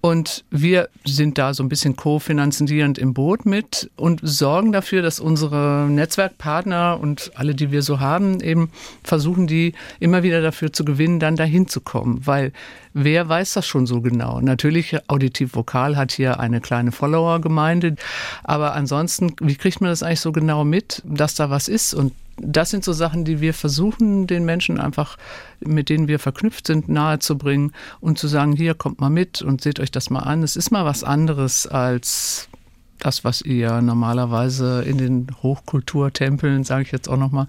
Und 0.00 0.44
wir 0.50 0.88
sind 1.04 1.38
da 1.38 1.52
so 1.54 1.62
ein 1.64 1.68
bisschen 1.68 1.96
kofinanzierend 1.96 2.98
im 2.98 3.14
Boot 3.14 3.44
mit 3.44 3.90
und 3.96 4.20
sorgen 4.22 4.70
dafür, 4.70 5.02
dass 5.02 5.18
unsere 5.18 5.88
Netzwerkpartner 5.90 7.00
und 7.00 7.32
alle, 7.34 7.54
die 7.54 7.72
wir 7.72 7.82
so 7.82 7.98
haben, 7.98 8.40
eben 8.40 8.70
versuchen, 9.02 9.48
die 9.48 9.72
immer 9.98 10.22
wieder 10.22 10.40
dafür 10.40 10.72
zu 10.72 10.84
gewinnen, 10.84 11.18
dann 11.18 11.34
dahin 11.34 11.66
zu 11.66 11.80
kommen. 11.80 12.20
Weil 12.24 12.52
wer 13.04 13.28
weiß 13.28 13.54
das 13.54 13.66
schon 13.66 13.86
so 13.86 14.00
genau? 14.00 14.40
Natürlich, 14.40 14.96
Auditiv 15.08 15.54
Vokal 15.54 15.96
hat 15.96 16.12
hier 16.12 16.40
eine 16.40 16.60
kleine 16.60 16.92
Follower-Gemeinde. 16.92 17.96
Aber 18.44 18.74
ansonsten, 18.74 19.34
wie 19.40 19.54
kriegt 19.54 19.80
man 19.80 19.90
das 19.90 20.02
eigentlich 20.02 20.20
so 20.20 20.32
genau 20.32 20.64
mit, 20.64 21.02
dass 21.04 21.34
da 21.34 21.50
was 21.50 21.68
ist? 21.68 21.94
Und 21.94 22.12
das 22.40 22.70
sind 22.70 22.84
so 22.84 22.92
Sachen, 22.92 23.24
die 23.24 23.40
wir 23.40 23.54
versuchen, 23.54 24.26
den 24.26 24.44
Menschen 24.44 24.78
einfach, 24.78 25.16
mit 25.60 25.88
denen 25.88 26.08
wir 26.08 26.18
verknüpft 26.18 26.66
sind, 26.66 26.88
nahezubringen 26.88 27.72
und 28.00 28.18
zu 28.18 28.28
sagen, 28.28 28.52
hier 28.52 28.74
kommt 28.74 29.00
mal 29.00 29.10
mit 29.10 29.42
und 29.42 29.60
seht 29.60 29.80
euch 29.80 29.90
das 29.90 30.10
mal 30.10 30.20
an. 30.20 30.42
Es 30.42 30.56
ist 30.56 30.70
mal 30.70 30.84
was 30.84 31.02
anderes 31.02 31.66
als 31.66 32.48
das, 32.98 33.24
was 33.24 33.42
ihr 33.42 33.80
normalerweise 33.80 34.82
in 34.82 34.98
den 34.98 35.26
Hochkulturtempeln, 35.42 36.64
sage 36.64 36.82
ich 36.82 36.92
jetzt 36.92 37.08
auch 37.08 37.16
nochmal, 37.16 37.46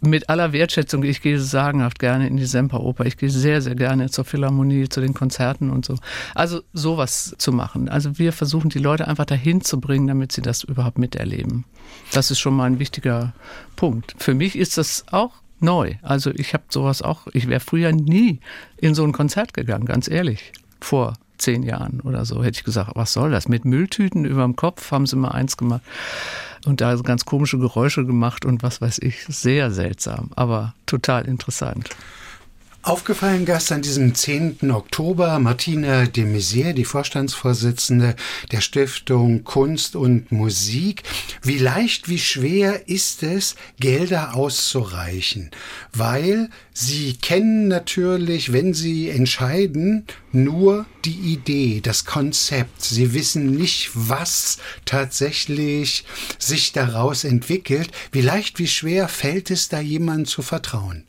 mit 0.00 0.28
aller 0.28 0.52
Wertschätzung, 0.52 1.02
ich 1.02 1.22
gehe 1.22 1.40
sagenhaft 1.40 1.98
gerne 1.98 2.26
in 2.28 2.36
die 2.36 2.44
Semperoper, 2.44 3.06
ich 3.06 3.16
gehe 3.16 3.30
sehr, 3.30 3.62
sehr 3.62 3.74
gerne 3.74 4.10
zur 4.10 4.24
Philharmonie, 4.24 4.88
zu 4.88 5.00
den 5.00 5.14
Konzerten 5.14 5.70
und 5.70 5.84
so. 5.84 5.96
Also 6.34 6.62
sowas 6.72 7.34
zu 7.38 7.52
machen. 7.52 7.88
Also 7.88 8.18
wir 8.18 8.32
versuchen 8.32 8.70
die 8.70 8.78
Leute 8.78 9.08
einfach 9.08 9.24
dahin 9.24 9.60
zu 9.60 9.80
bringen, 9.80 10.06
damit 10.06 10.32
sie 10.32 10.42
das 10.42 10.64
überhaupt 10.64 10.98
miterleben. 10.98 11.64
Das 12.12 12.30
ist 12.30 12.38
schon 12.38 12.54
mal 12.54 12.64
ein 12.64 12.78
wichtiger 12.78 13.32
Punkt. 13.76 14.14
Für 14.18 14.34
mich 14.34 14.56
ist 14.56 14.78
das 14.78 15.04
auch 15.10 15.32
neu. 15.60 15.94
Also 16.02 16.30
ich 16.30 16.54
habe 16.54 16.64
sowas 16.68 17.02
auch, 17.02 17.26
ich 17.32 17.48
wäre 17.48 17.60
früher 17.60 17.92
nie 17.92 18.40
in 18.76 18.94
so 18.94 19.04
ein 19.04 19.12
Konzert 19.12 19.54
gegangen, 19.54 19.86
ganz 19.86 20.08
ehrlich, 20.08 20.52
vor 20.80 21.14
zehn 21.38 21.62
Jahren 21.62 22.00
oder 22.00 22.24
so, 22.24 22.42
hätte 22.42 22.58
ich 22.58 22.64
gesagt, 22.64 22.92
was 22.94 23.12
soll 23.12 23.30
das? 23.30 23.48
Mit 23.48 23.64
Mülltüten 23.64 24.24
über 24.24 24.42
dem 24.42 24.56
Kopf 24.56 24.90
haben 24.90 25.06
sie 25.06 25.16
mal 25.16 25.30
eins 25.30 25.56
gemacht 25.56 25.82
und 26.68 26.80
da 26.80 26.94
ganz 26.96 27.24
komische 27.24 27.58
Geräusche 27.58 28.04
gemacht 28.04 28.44
und 28.44 28.62
was 28.62 28.80
weiß 28.80 28.98
ich. 28.98 29.24
Sehr 29.28 29.70
seltsam, 29.70 30.30
aber 30.36 30.74
total 30.86 31.26
interessant. 31.26 31.90
Aufgefallen 32.82 33.44
Gast 33.44 33.72
an 33.72 33.82
diesem 33.82 34.14
10. 34.14 34.70
Oktober 34.70 35.40
Martina 35.40 36.06
de 36.06 36.24
Maizière, 36.24 36.72
die 36.72 36.84
Vorstandsvorsitzende 36.84 38.14
der 38.52 38.60
Stiftung 38.60 39.42
Kunst 39.42 39.96
und 39.96 40.30
Musik. 40.30 41.02
Wie 41.42 41.58
leicht, 41.58 42.08
wie 42.08 42.20
schwer 42.20 42.88
ist 42.88 43.24
es, 43.24 43.56
Gelder 43.80 44.36
auszureichen? 44.36 45.50
Weil 45.92 46.50
Sie 46.72 47.14
kennen 47.14 47.66
natürlich, 47.66 48.52
wenn 48.52 48.72
Sie 48.72 49.10
entscheiden, 49.10 50.06
nur 50.30 50.86
die 51.04 51.32
Idee, 51.32 51.80
das 51.82 52.04
Konzept. 52.04 52.82
Sie 52.82 53.12
wissen 53.12 53.50
nicht, 53.50 53.90
was 53.94 54.58
tatsächlich 54.84 56.04
sich 56.38 56.72
daraus 56.72 57.24
entwickelt. 57.24 57.90
Wie 58.12 58.22
leicht, 58.22 58.60
wie 58.60 58.68
schwer 58.68 59.08
fällt 59.08 59.50
es 59.50 59.68
da 59.68 59.80
jemandem 59.80 60.26
zu 60.26 60.42
vertrauen? 60.42 61.04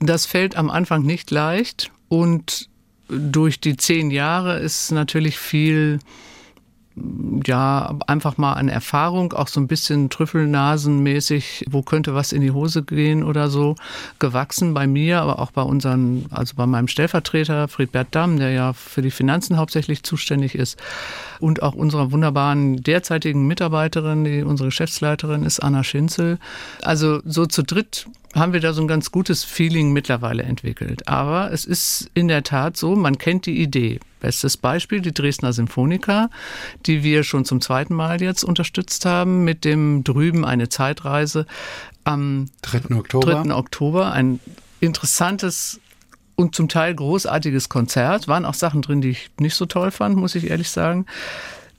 Das 0.00 0.26
fällt 0.26 0.56
am 0.56 0.70
Anfang 0.70 1.02
nicht 1.02 1.30
leicht 1.30 1.92
und 2.08 2.68
durch 3.08 3.60
die 3.60 3.76
zehn 3.76 4.10
Jahre 4.10 4.58
ist 4.58 4.90
natürlich 4.92 5.38
viel 5.38 5.98
ja, 7.46 7.96
einfach 8.06 8.36
mal 8.36 8.54
an 8.54 8.68
Erfahrung, 8.68 9.32
auch 9.32 9.48
so 9.48 9.60
ein 9.60 9.68
bisschen 9.68 10.10
Trüffelnasenmäßig, 10.10 11.66
wo 11.70 11.82
könnte 11.82 12.14
was 12.14 12.32
in 12.32 12.40
die 12.40 12.50
Hose 12.50 12.82
gehen 12.82 13.22
oder 13.22 13.48
so, 13.48 13.76
gewachsen 14.18 14.74
bei 14.74 14.86
mir, 14.86 15.22
aber 15.22 15.38
auch 15.38 15.52
bei 15.52 15.62
unseren, 15.62 16.26
also 16.30 16.54
bei 16.56 16.66
meinem 16.66 16.88
Stellvertreter 16.88 17.68
Friedbert 17.68 18.08
Damm, 18.10 18.38
der 18.38 18.50
ja 18.50 18.72
für 18.72 19.02
die 19.02 19.12
Finanzen 19.12 19.56
hauptsächlich 19.56 20.02
zuständig 20.02 20.54
ist, 20.54 20.78
und 21.38 21.62
auch 21.62 21.74
unserer 21.74 22.12
wunderbaren 22.12 22.82
derzeitigen 22.82 23.46
Mitarbeiterin, 23.46 24.24
die 24.24 24.42
unsere 24.42 24.68
Geschäftsleiterin 24.68 25.44
ist, 25.44 25.60
Anna 25.60 25.84
Schinzel. 25.84 26.38
Also 26.82 27.20
so 27.24 27.46
zu 27.46 27.62
dritt 27.62 28.06
haben 28.34 28.52
wir 28.52 28.60
da 28.60 28.72
so 28.72 28.82
ein 28.82 28.88
ganz 28.88 29.10
gutes 29.10 29.44
Feeling 29.44 29.92
mittlerweile 29.92 30.42
entwickelt. 30.42 31.08
Aber 31.08 31.50
es 31.52 31.64
ist 31.64 32.10
in 32.14 32.28
der 32.28 32.42
Tat 32.42 32.76
so, 32.76 32.94
man 32.94 33.16
kennt 33.16 33.46
die 33.46 33.60
Idee. 33.62 34.00
Bestes 34.20 34.56
Beispiel, 34.56 35.00
die 35.00 35.12
Dresdner 35.12 35.52
Symphoniker, 35.52 36.30
die 36.86 37.02
wir 37.02 37.24
schon 37.24 37.44
zum 37.44 37.60
zweiten 37.60 37.94
Mal 37.94 38.20
jetzt 38.22 38.44
unterstützt 38.44 39.04
haben 39.04 39.44
mit 39.44 39.64
dem 39.64 40.04
drüben 40.04 40.44
eine 40.44 40.68
Zeitreise 40.68 41.46
am 42.04 42.46
3. 42.62 42.96
Oktober. 42.96 43.42
3. 43.42 43.54
Oktober. 43.54 44.12
Ein 44.12 44.40
interessantes 44.80 45.80
und 46.36 46.54
zum 46.54 46.68
Teil 46.68 46.94
großartiges 46.94 47.68
Konzert. 47.68 48.28
Waren 48.28 48.44
auch 48.44 48.54
Sachen 48.54 48.82
drin, 48.82 49.00
die 49.00 49.10
ich 49.10 49.30
nicht 49.38 49.54
so 49.54 49.66
toll 49.66 49.90
fand, 49.90 50.16
muss 50.16 50.34
ich 50.34 50.50
ehrlich 50.50 50.70
sagen 50.70 51.06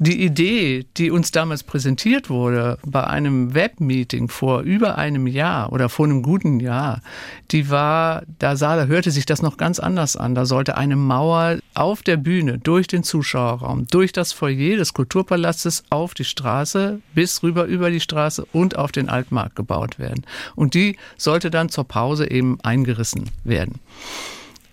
die 0.04 0.24
Idee, 0.24 0.88
die 0.98 1.12
uns 1.12 1.30
damals 1.30 1.62
präsentiert 1.62 2.32
wurde 2.32 2.80
bei 2.84 3.04
einem 3.06 3.54
Webmeeting 3.54 4.30
vor 4.30 4.62
über 4.62 4.98
einem 4.98 5.28
Jahr 5.28 5.72
oder 5.72 5.90
vor 5.90 6.08
einem 6.08 6.24
guten 6.24 6.60
Jahr, 6.60 7.04
die 7.52 7.70
war, 7.70 8.24
da 8.40 8.56
sah, 8.56 8.76
da 8.76 8.86
hörte 8.86 9.12
sich 9.12 9.28
das 9.28 9.44
noch 9.44 9.58
ganz 9.58 9.78
anders 9.78 10.16
an. 10.16 10.34
Da 10.34 10.48
sollte 10.48 10.76
eine 10.76 10.96
Mauer 10.96 11.60
auf 11.76 12.02
der 12.02 12.18
Bühne, 12.18 12.58
durch 12.58 12.88
den 12.88 13.04
Zuschauerraum, 13.04 13.86
durch 13.92 14.12
das 14.12 14.34
Foyer 14.34 14.76
des 14.76 14.96
Kulturpalastes 14.96 15.84
auf 15.92 16.16
die 16.16 16.26
Straße, 16.26 17.00
bis 17.14 17.44
rüber 17.44 17.66
über 17.66 17.92
die 17.92 18.00
Straße 18.00 18.44
und 18.54 18.76
auf 18.76 18.92
den 18.92 19.08
Altmarkt 19.08 19.56
gebaut 19.56 20.00
werden. 20.00 20.26
Und 20.56 20.74
die 20.74 20.98
sollte 21.16 21.52
dann 21.52 21.70
zur 21.70 21.84
Pause 21.84 22.32
eben 22.32 22.60
eingerissen 22.64 23.30
werden. 23.44 23.76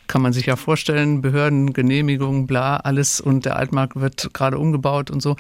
Kann 0.09 0.23
man 0.23 0.33
sich 0.33 0.47
ja 0.47 0.57
vorstellen, 0.57 1.21
Behörden, 1.21 1.73
Genehmigungen, 1.75 2.47
bla, 2.47 2.79
alles 2.79 3.21
und 3.21 3.45
der 3.45 3.57
Altmarkt 3.57 3.95
wird 3.95 4.33
gerade 4.33 4.59
umgebaut 4.59 5.11
und 5.11 5.23
so. 5.23 5.37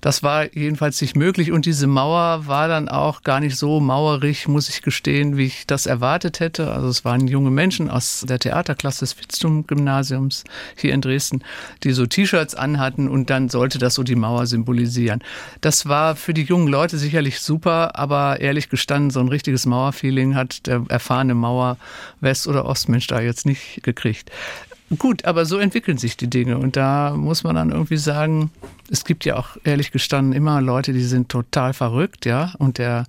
Das 0.00 0.22
war 0.22 0.52
jedenfalls 0.54 1.00
nicht 1.00 1.16
möglich 1.16 1.52
und 1.52 1.64
diese 1.64 1.86
Mauer 1.86 2.46
war 2.46 2.68
dann 2.68 2.88
auch 2.88 3.22
gar 3.22 3.40
nicht 3.40 3.56
so 3.56 3.80
mauerig, 3.80 4.48
muss 4.48 4.68
ich 4.68 4.82
gestehen, 4.82 5.36
wie 5.36 5.44
ich 5.44 5.66
das 5.66 5.86
erwartet 5.86 6.40
hätte. 6.40 6.72
Also 6.72 6.88
es 6.88 7.04
waren 7.04 7.28
junge 7.28 7.50
Menschen 7.50 7.88
aus 7.88 8.24
der 8.28 8.40
Theaterklasse 8.40 9.00
des 9.00 9.12
Fitztum-Gymnasiums 9.12 10.42
hier 10.76 10.92
in 10.92 11.00
Dresden, 11.00 11.44
die 11.84 11.92
so 11.92 12.04
T-Shirts 12.04 12.56
anhatten 12.56 13.08
und 13.08 13.30
dann 13.30 13.48
sollte 13.48 13.78
das 13.78 13.94
so 13.94 14.02
die 14.02 14.16
Mauer 14.16 14.46
symbolisieren. 14.46 15.22
Das 15.60 15.86
war 15.86 16.16
für 16.16 16.34
die 16.34 16.42
jungen 16.42 16.68
Leute 16.68 16.98
sicherlich 16.98 17.40
super, 17.40 17.96
aber 17.96 18.40
ehrlich 18.40 18.68
gestanden, 18.68 19.10
so 19.10 19.20
ein 19.20 19.28
richtiges 19.28 19.64
Mauerfeeling 19.64 20.34
hat 20.34 20.66
der 20.66 20.84
erfahrene 20.88 21.34
Mauer 21.34 21.76
West- 22.20 22.48
oder 22.48 22.64
Ostmensch 22.66 23.06
da 23.06 23.20
jetzt 23.20 23.46
nicht 23.46 23.82
gekriegt. 23.84 24.07
Gut, 24.96 25.26
aber 25.26 25.44
so 25.44 25.58
entwickeln 25.58 25.98
sich 25.98 26.16
die 26.16 26.30
Dinge 26.30 26.56
und 26.56 26.76
da 26.76 27.14
muss 27.14 27.44
man 27.44 27.56
dann 27.56 27.70
irgendwie 27.70 27.98
sagen, 27.98 28.50
es 28.90 29.04
gibt 29.04 29.26
ja 29.26 29.36
auch 29.36 29.58
ehrlich 29.64 29.92
gestanden 29.92 30.32
immer 30.32 30.62
Leute, 30.62 30.94
die 30.94 31.02
sind 31.02 31.28
total 31.28 31.74
verrückt, 31.74 32.24
ja, 32.24 32.54
und 32.58 32.78
der 32.78 33.04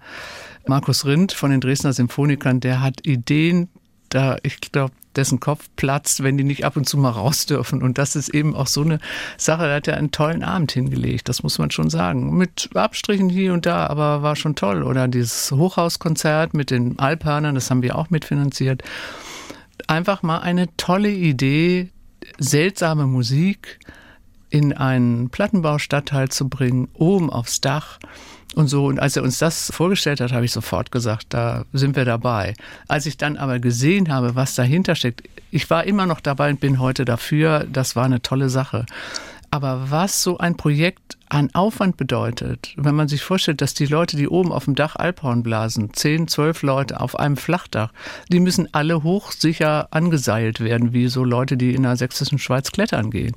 Markus 0.68 1.06
Rindt 1.06 1.32
von 1.32 1.52
den 1.52 1.62
Dresdner 1.62 1.94
Symphonikern, 1.94 2.60
der 2.60 2.82
hat 2.82 3.08
Ideen, 3.08 3.70
da 4.10 4.38
ich 4.44 4.60
glaube, 4.60 4.92
dessen 5.16 5.40
Kopf 5.40 5.70
platzt, 5.76 6.24
wenn 6.24 6.38
die 6.38 6.44
nicht 6.44 6.66
ab 6.66 6.78
und 6.78 6.88
zu 6.88 6.98
mal 6.98 7.10
raus 7.10 7.46
dürfen. 7.46 7.82
Und 7.82 7.98
das 7.98 8.16
ist 8.16 8.30
eben 8.30 8.56
auch 8.56 8.68
so 8.68 8.82
eine 8.82 9.00
Sache, 9.38 9.64
da 9.64 9.76
hat 9.76 9.88
er 9.88 9.98
einen 9.98 10.12
tollen 10.12 10.44
Abend 10.44 10.72
hingelegt, 10.72 11.30
das 11.30 11.44
muss 11.44 11.58
man 11.58 11.72
schon 11.72 11.90
sagen. 11.90 12.38
Mit 12.38 12.70
Abstrichen 12.74 13.30
hier 13.30 13.54
und 13.54 13.66
da, 13.66 13.88
aber 13.88 14.22
war 14.22 14.36
schon 14.36 14.56
toll. 14.56 14.84
Oder 14.84 15.08
dieses 15.08 15.52
Hochhauskonzert 15.52 16.54
mit 16.54 16.72
den 16.72 17.00
Alphörnern, 17.00 17.56
das 17.56 17.70
haben 17.70 17.82
wir 17.82 17.98
auch 17.98 18.10
mitfinanziert. 18.10 18.84
Einfach 19.90 20.22
mal 20.22 20.38
eine 20.38 20.68
tolle 20.78 21.10
Idee, 21.10 21.90
seltsame 22.38 23.08
Musik 23.08 23.80
in 24.52 24.72
einen 24.72 25.32
Plattenbaustadtteil 25.32 26.30
zu 26.30 26.48
bringen, 26.48 26.90
oben 26.94 27.32
aufs 27.32 27.60
Dach 27.60 27.98
und 28.54 28.68
so. 28.68 28.86
Und 28.86 29.00
als 29.00 29.16
er 29.16 29.24
uns 29.24 29.40
das 29.40 29.72
vorgestellt 29.74 30.22
hat, 30.22 30.32
habe 30.32 30.46
ich 30.46 30.52
sofort 30.52 30.92
gesagt, 30.92 31.26
da 31.30 31.66
sind 31.74 31.96
wir 31.96 32.06
dabei. 32.06 32.54
Als 32.88 33.08
ich 33.08 33.18
dann 33.18 33.36
aber 33.36 33.58
gesehen 33.58 34.14
habe, 34.14 34.36
was 34.36 34.54
dahinter 34.54 34.94
steckt, 34.94 35.24
ich 35.50 35.68
war 35.72 35.84
immer 35.86 36.06
noch 36.06 36.20
dabei 36.20 36.52
und 36.52 36.60
bin 36.60 36.80
heute 36.80 37.04
dafür, 37.04 37.66
das 37.68 37.96
war 37.96 38.06
eine 38.06 38.22
tolle 38.22 38.50
Sache. 38.50 38.86
Aber 39.52 39.90
was 39.90 40.22
so 40.22 40.38
ein 40.38 40.58
Projekt 40.58 41.18
an 41.28 41.50
Aufwand 41.54 41.98
bedeutet, 41.98 42.74
wenn 42.76 42.96
man 42.96 43.08
sich 43.08 43.24
vorstellt, 43.24 43.62
dass 43.62 43.74
die 43.74 43.86
Leute, 43.86 44.18
die 44.18 44.28
oben 44.28 44.52
auf 44.52 44.66
dem 44.66 44.76
Dach 44.76 44.96
Alphorn 44.96 45.44
blasen, 45.44 45.94
zehn, 45.94 46.28
zwölf 46.28 46.62
Leute 46.62 47.00
auf 47.00 47.18
einem 47.18 47.38
Flachdach, 47.38 47.92
die 48.30 48.40
müssen 48.40 48.68
alle 48.74 49.04
hochsicher 49.04 49.88
angeseilt 49.92 50.60
werden, 50.60 50.94
wie 50.94 51.08
so 51.08 51.24
Leute, 51.24 51.58
die 51.58 51.74
in 51.74 51.84
der 51.84 51.98
sächsischen 51.98 52.40
Schweiz 52.40 52.72
klettern 52.72 53.12
gehen. 53.12 53.36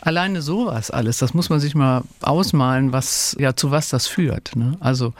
Alleine 0.00 0.42
sowas 0.42 0.90
alles, 0.90 1.18
das 1.18 1.34
muss 1.34 1.50
man 1.50 1.60
sich 1.60 1.74
mal 1.74 2.02
ausmalen, 2.22 2.92
was, 2.92 3.36
ja, 3.38 3.54
zu 3.54 3.70
was 3.70 3.88
das 3.88 4.06
führt. 4.06 4.56
Ne? 4.56 4.76
Also, 4.80 5.14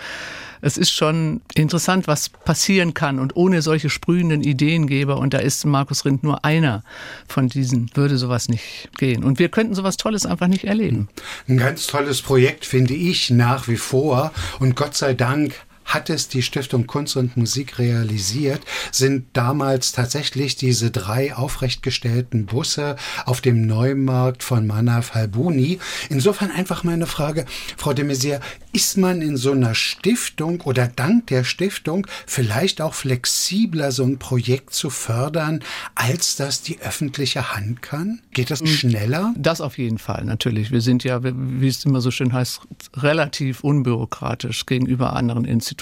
es 0.62 0.78
ist 0.78 0.92
schon 0.92 1.42
interessant, 1.54 2.06
was 2.06 2.28
passieren 2.28 2.94
kann 2.94 3.18
und 3.18 3.36
ohne 3.36 3.62
solche 3.62 3.90
sprühenden 3.90 4.42
Ideengeber, 4.42 5.18
und 5.18 5.34
da 5.34 5.38
ist 5.38 5.64
Markus 5.66 6.04
Rindt 6.04 6.22
nur 6.22 6.44
einer 6.44 6.84
von 7.26 7.48
diesen, 7.48 7.90
würde 7.94 8.16
sowas 8.16 8.48
nicht 8.48 8.88
gehen. 8.96 9.24
Und 9.24 9.40
wir 9.40 9.48
könnten 9.48 9.74
sowas 9.74 9.96
Tolles 9.96 10.24
einfach 10.24 10.46
nicht 10.46 10.64
erleben. 10.64 11.08
Ein 11.48 11.58
ganz 11.58 11.88
tolles 11.88 12.22
Projekt 12.22 12.64
finde 12.64 12.94
ich 12.94 13.28
nach 13.30 13.66
wie 13.66 13.76
vor 13.76 14.32
und 14.60 14.76
Gott 14.76 14.96
sei 14.96 15.14
Dank 15.14 15.54
hat 15.92 16.10
es 16.10 16.28
die 16.28 16.42
Stiftung 16.42 16.86
Kunst 16.86 17.16
und 17.16 17.36
Musik 17.36 17.78
realisiert, 17.78 18.62
sind 18.90 19.26
damals 19.32 19.92
tatsächlich 19.92 20.56
diese 20.56 20.90
drei 20.90 21.34
aufrechtgestellten 21.34 22.46
Busse 22.46 22.96
auf 23.26 23.40
dem 23.40 23.66
Neumarkt 23.66 24.42
von 24.42 24.66
Manaf 24.66 25.14
Halbuni. 25.14 25.78
Insofern 26.08 26.50
einfach 26.50 26.84
meine 26.84 27.06
Frage, 27.06 27.44
Frau 27.76 27.92
de 27.92 28.04
Maizière, 28.04 28.40
ist 28.72 28.96
man 28.96 29.20
in 29.20 29.36
so 29.36 29.52
einer 29.52 29.74
Stiftung 29.74 30.62
oder 30.62 30.88
dank 30.88 31.26
der 31.26 31.44
Stiftung 31.44 32.06
vielleicht 32.26 32.80
auch 32.80 32.94
flexibler, 32.94 33.92
so 33.92 34.04
ein 34.04 34.18
Projekt 34.18 34.72
zu 34.72 34.88
fördern, 34.88 35.60
als 35.94 36.36
das 36.36 36.62
die 36.62 36.80
öffentliche 36.80 37.54
Hand 37.54 37.82
kann? 37.82 38.20
Geht 38.32 38.50
das 38.50 38.60
hm. 38.60 38.66
schneller? 38.68 39.34
Das 39.36 39.60
auf 39.60 39.78
jeden 39.78 39.98
Fall, 39.98 40.24
natürlich. 40.24 40.70
Wir 40.70 40.80
sind 40.80 41.04
ja, 41.04 41.20
wie 41.22 41.68
es 41.68 41.84
immer 41.84 42.00
so 42.00 42.10
schön 42.10 42.32
heißt, 42.32 42.62
relativ 42.96 43.62
unbürokratisch 43.62 44.64
gegenüber 44.66 45.14
anderen 45.14 45.44
Institutionen. 45.44 45.81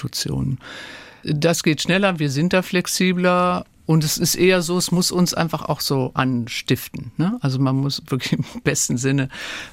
Das 1.23 1.63
geht 1.63 1.81
schneller, 1.81 2.19
wir 2.19 2.29
sind 2.29 2.53
da 2.53 2.61
flexibler 2.61 3.65
und 3.85 4.03
es 4.05 4.17
ist 4.17 4.35
eher 4.35 4.61
so, 4.61 4.77
es 4.77 4.91
muss 4.91 5.11
uns 5.11 5.33
einfach 5.33 5.63
auch 5.63 5.81
so 5.81 6.11
anstiften. 6.13 7.11
Ne? 7.17 7.37
Also 7.41 7.59
man 7.59 7.75
muss 7.75 8.01
wirklich 8.07 8.33
im 8.39 8.61
besten 8.63 8.97
Sinne 8.97 9.27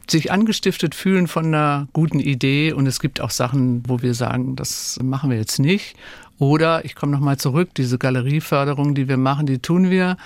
sich 0.09 0.33
angestiftet 0.33 0.95
fühlen 0.95 1.29
von 1.29 1.47
einer 1.47 1.87
guten 1.93 2.19
Idee. 2.19 2.73
Und 2.73 2.87
es 2.87 2.99
gibt 2.99 3.21
auch 3.21 3.31
Sachen, 3.31 3.83
wo 3.87 4.03
wir 4.03 4.15
sagen, 4.15 4.57
das 4.57 4.99
machen 5.03 5.31
wir 5.31 5.37
jetzt 5.37 5.61
nicht. 5.61 5.95
Oder 6.39 6.85
ich 6.85 6.95
komme 6.95 7.13
nochmal 7.13 7.37
zurück, 7.37 7.71
diese 7.77 7.99
Galerieförderung, 7.99 8.95
die 8.95 9.09
wir 9.09 9.17
machen, 9.17 9.47
die 9.47 9.59
tun 9.59 9.91
wir, 9.91 10.17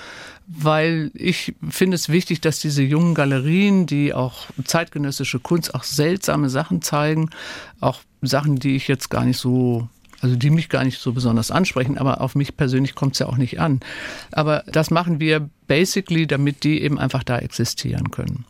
weil 0.47 1.11
ich 1.15 1.55
finde 1.69 1.95
es 1.95 2.09
wichtig, 2.09 2.41
dass 2.41 2.59
diese 2.59 2.83
jungen 2.83 3.15
Galerien, 3.15 3.87
die 3.87 4.13
auch 4.13 4.47
zeitgenössische 4.65 5.39
Kunst, 5.39 5.75
auch 5.75 5.85
seltsame 5.85 6.51
Sachen 6.51 6.83
zeigen, 6.83 7.31
auch 7.81 8.01
Sachen, 8.21 8.57
die 8.57 8.77
ich 8.77 8.89
jetzt 8.89 9.09
gar 9.09 9.25
nicht 9.25 9.39
so 9.39 9.89
also 10.23 10.37
die 10.37 10.51
mich 10.51 10.69
gar 10.69 10.85
nicht 10.85 11.01
so 11.01 11.13
besonders 11.13 11.51
ansprechen, 11.51 11.99
aber 11.99 12.21
auf 12.21 12.37
mich 12.37 12.57
persönlich 12.57 12.95
kommt 12.95 13.15
es 13.15 13.19
ja 13.19 13.27
auch 13.27 13.37
nicht 13.37 13.59
an. 13.59 13.81
Aber 14.31 14.63
das 14.69 14.93
machen 14.93 15.19
wir 15.19 15.51
basically, 15.67 16.29
damit 16.29 16.63
die 16.63 16.81
eben 16.81 16.97
einfach 16.97 17.25
da 17.25 17.39
existieren 17.39 18.13
können. 18.13 18.45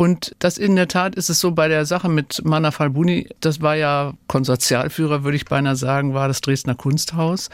Und 0.00 0.34
das 0.38 0.56
in 0.56 0.76
der 0.76 0.88
Tat 0.88 1.14
ist 1.14 1.28
es 1.28 1.40
so 1.40 1.50
bei 1.50 1.68
der 1.68 1.84
Sache 1.84 2.08
mit 2.08 2.42
Mana 2.42 2.70
Falbuni, 2.70 3.28
das 3.40 3.60
war 3.60 3.76
ja 3.76 4.14
Konsortialführer, 4.28 5.24
würde 5.24 5.36
ich 5.36 5.44
beinahe 5.44 5.76
sagen, 5.76 6.14
war 6.14 6.26
das 6.26 6.40
Dresdner 6.40 6.74
Kunsthaus 6.74 7.50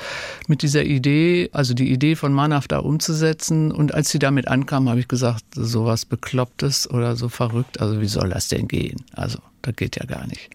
mit 0.46 0.62
dieser 0.62 0.84
Idee, 0.84 1.50
also 1.52 1.74
die 1.74 1.90
Idee 1.90 2.14
von 2.14 2.32
Manaf 2.32 2.68
da 2.68 2.78
umzusetzen. 2.78 3.72
Und 3.72 3.94
als 3.94 4.10
sie 4.10 4.20
damit 4.20 4.46
ankam, 4.46 4.88
habe 4.88 5.00
ich 5.00 5.08
gesagt, 5.08 5.42
sowas 5.56 6.04
Beklopptes 6.04 6.88
oder 6.88 7.16
so 7.16 7.28
verrückt, 7.28 7.80
also 7.80 8.00
wie 8.00 8.06
soll 8.06 8.28
das 8.28 8.46
denn 8.46 8.68
gehen? 8.68 9.04
Also 9.12 9.40
das 9.62 9.74
geht 9.74 9.96
ja 9.96 10.06
gar 10.06 10.28
nicht. 10.28 10.48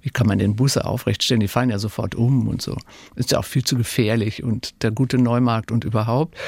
Wie 0.00 0.08
kann 0.08 0.26
man 0.26 0.38
den 0.38 0.56
Busse 0.56 0.86
aufrechtstellen? 0.86 1.40
Die 1.40 1.48
fallen 1.48 1.68
ja 1.68 1.78
sofort 1.78 2.14
um 2.14 2.48
und 2.48 2.62
so. 2.62 2.74
Ist 3.16 3.32
ja 3.32 3.38
auch 3.38 3.44
viel 3.44 3.64
zu 3.64 3.76
gefährlich 3.76 4.42
und 4.42 4.82
der 4.82 4.92
gute 4.92 5.18
Neumarkt 5.18 5.70
und 5.72 5.84
überhaupt. 5.84 6.38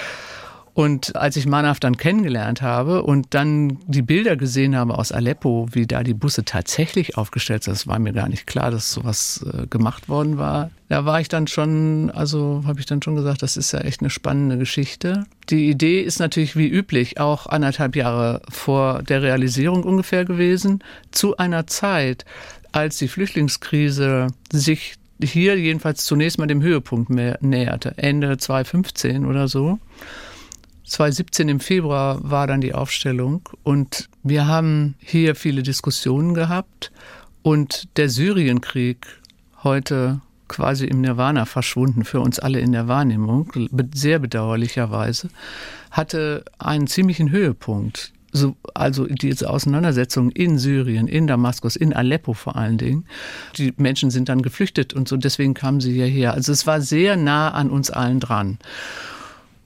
Und 0.77 1.17
als 1.17 1.39
ich 1.39 1.47
Manaf 1.47 1.81
dann 1.81 1.97
kennengelernt 1.97 2.61
habe 2.61 3.03
und 3.03 3.29
dann 3.31 3.79
die 3.87 4.03
Bilder 4.03 4.37
gesehen 4.37 4.77
habe 4.77 4.99
aus 4.99 5.11
Aleppo, 5.11 5.69
wie 5.73 5.87
da 5.87 6.03
die 6.03 6.12
Busse 6.12 6.45
tatsächlich 6.45 7.17
aufgestellt 7.17 7.65
sind, 7.65 7.73
das 7.73 7.87
war 7.87 7.99
mir 7.99 8.12
gar 8.12 8.29
nicht 8.29 8.47
klar, 8.47 8.71
dass 8.71 8.93
sowas 8.93 9.43
äh, 9.55 9.67
gemacht 9.69 10.11
worden 10.11 10.37
war. 10.37 10.71
Da 10.91 11.07
war 11.07 11.19
ich 11.19 11.29
dann 11.29 11.47
schon, 11.47 12.11
also 12.11 12.62
habe 12.67 12.79
ich 12.79 12.85
dann 12.85 13.01
schon 13.01 13.17
gesagt, 13.17 13.41
das 13.41 13.57
ist 13.57 13.73
ja 13.73 13.81
echt 13.81 14.01
eine 14.01 14.11
spannende 14.11 14.59
Geschichte. 14.59 15.25
Die 15.49 15.71
Idee 15.71 16.03
ist 16.03 16.19
natürlich 16.19 16.57
wie 16.57 16.69
üblich 16.69 17.19
auch 17.19 17.47
anderthalb 17.47 17.97
Jahre 17.97 18.43
vor 18.51 19.03
der 19.03 19.23
Realisierung 19.23 19.83
ungefähr 19.83 20.27
gewesen, 20.27 20.85
zu 21.11 21.39
einer 21.39 21.67
Zeit, 21.67 22.27
als 22.73 22.99
die 22.99 23.09
Flüchtlingskrise 23.09 24.27
sich 24.53 24.97
hier 25.23 25.59
jedenfalls 25.59 26.05
zunächst 26.05 26.39
mal 26.39 26.47
dem 26.47 26.61
Höhepunkt 26.61 27.09
näherte, 27.09 27.95
Ende 27.97 28.37
2015 28.37 29.25
oder 29.25 29.49
so. 29.49 29.79
2017 30.87 31.49
im 31.49 31.61
Februar 31.61 32.18
war 32.22 32.46
dann 32.46 32.61
die 32.61 32.75
Aufstellung 32.75 33.49
und 33.64 34.09
wir 34.22 34.46
haben 34.46 34.94
hier 34.99 35.35
viele 35.35 35.62
Diskussionen 35.62 36.35
gehabt 36.35 36.92
und 37.42 37.88
der 37.96 38.09
Syrienkrieg 38.09 39.07
heute 39.64 40.20
quasi 40.49 40.87
im 40.87 41.01
Nirvana 41.01 41.44
verschwunden 41.44 42.05
für 42.05 42.20
uns 42.20 42.38
alle 42.38 42.61
in 42.61 42.70
der 42.70 42.87
Wahrnehmung, 42.87 43.53
sehr 43.94 44.20
bedauerlicherweise, 44.20 45.29
hatte 45.90 46.44
einen 46.59 46.87
ziemlichen 46.87 47.31
Höhepunkt. 47.31 48.12
So, 48.33 48.55
also 48.75 49.07
diese 49.07 49.49
Auseinandersetzung 49.49 50.31
in 50.31 50.59
Syrien, 50.59 51.09
in 51.09 51.27
Damaskus, 51.27 51.75
in 51.75 51.94
Aleppo 51.94 52.35
vor 52.35 52.55
allen 52.55 52.77
Dingen. 52.77 53.07
Die 53.57 53.72
Menschen 53.77 54.11
sind 54.11 54.29
dann 54.29 54.42
geflüchtet 54.42 54.92
und 54.92 55.09
so, 55.09 55.16
deswegen 55.16 55.55
kamen 55.55 55.81
sie 55.81 55.92
hierher. 55.92 56.35
Also 56.35 56.53
es 56.53 56.66
war 56.66 56.81
sehr 56.81 57.16
nah 57.16 57.51
an 57.51 57.70
uns 57.70 57.90
allen 57.90 58.20
dran. 58.20 58.59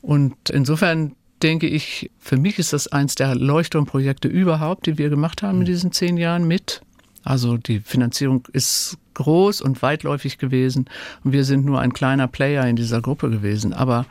Und 0.02 0.34
insofern 0.50 1.14
denke 1.42 1.66
ich, 1.66 2.10
für 2.18 2.36
mich 2.36 2.58
ist 2.58 2.72
das 2.72 2.88
eins 2.88 3.14
der 3.14 3.34
Leuchtturmprojekte 3.34 4.28
überhaupt, 4.28 4.86
die 4.86 4.98
wir 4.98 5.08
gemacht 5.08 5.42
haben 5.42 5.60
in 5.60 5.66
diesen 5.66 5.92
zehn 5.92 6.16
Jahren 6.16 6.46
mit. 6.46 6.82
Also 7.24 7.56
die 7.56 7.80
Finanzierung 7.80 8.46
ist 8.52 8.96
groß 9.14 9.60
und 9.60 9.82
weitläufig 9.82 10.38
gewesen 10.38 10.88
und 11.24 11.32
wir 11.32 11.44
sind 11.44 11.64
nur 11.64 11.80
ein 11.80 11.92
kleiner 11.92 12.28
Player 12.28 12.66
in 12.66 12.76
dieser 12.76 13.02
Gruppe 13.02 13.30
gewesen. 13.30 13.72
Aber 13.72 14.06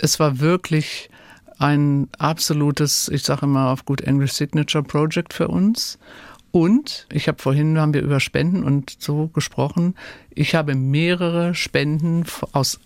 es 0.00 0.20
war 0.20 0.38
wirklich 0.40 1.10
ein 1.58 2.08
absolutes, 2.18 3.08
ich 3.08 3.22
sage 3.22 3.46
immer 3.46 3.70
auf 3.70 3.84
gut 3.84 4.00
English 4.00 4.32
Signature 4.32 4.84
Project 4.84 5.32
für 5.32 5.48
uns. 5.48 5.98
Und 6.50 7.08
ich 7.10 7.26
habe 7.26 7.42
vorhin 7.42 7.78
haben 7.78 7.94
wir 7.94 8.02
über 8.02 8.20
Spenden 8.20 8.62
und 8.62 8.96
so 9.00 9.26
gesprochen. 9.28 9.96
Ich 10.30 10.54
habe 10.54 10.76
mehrere 10.76 11.54
Spenden 11.54 12.24
aus 12.52 12.78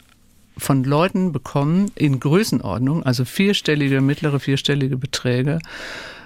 von 0.59 0.85
Leuten 0.85 1.33
bekommen 1.33 1.91
in 1.95 2.21
Größenordnung, 2.21 3.03
also 3.03 3.25
vierstellige, 3.25 4.01
mittlere 4.01 4.41
vierstellige 4.41 4.97
Beträge 4.97 5.61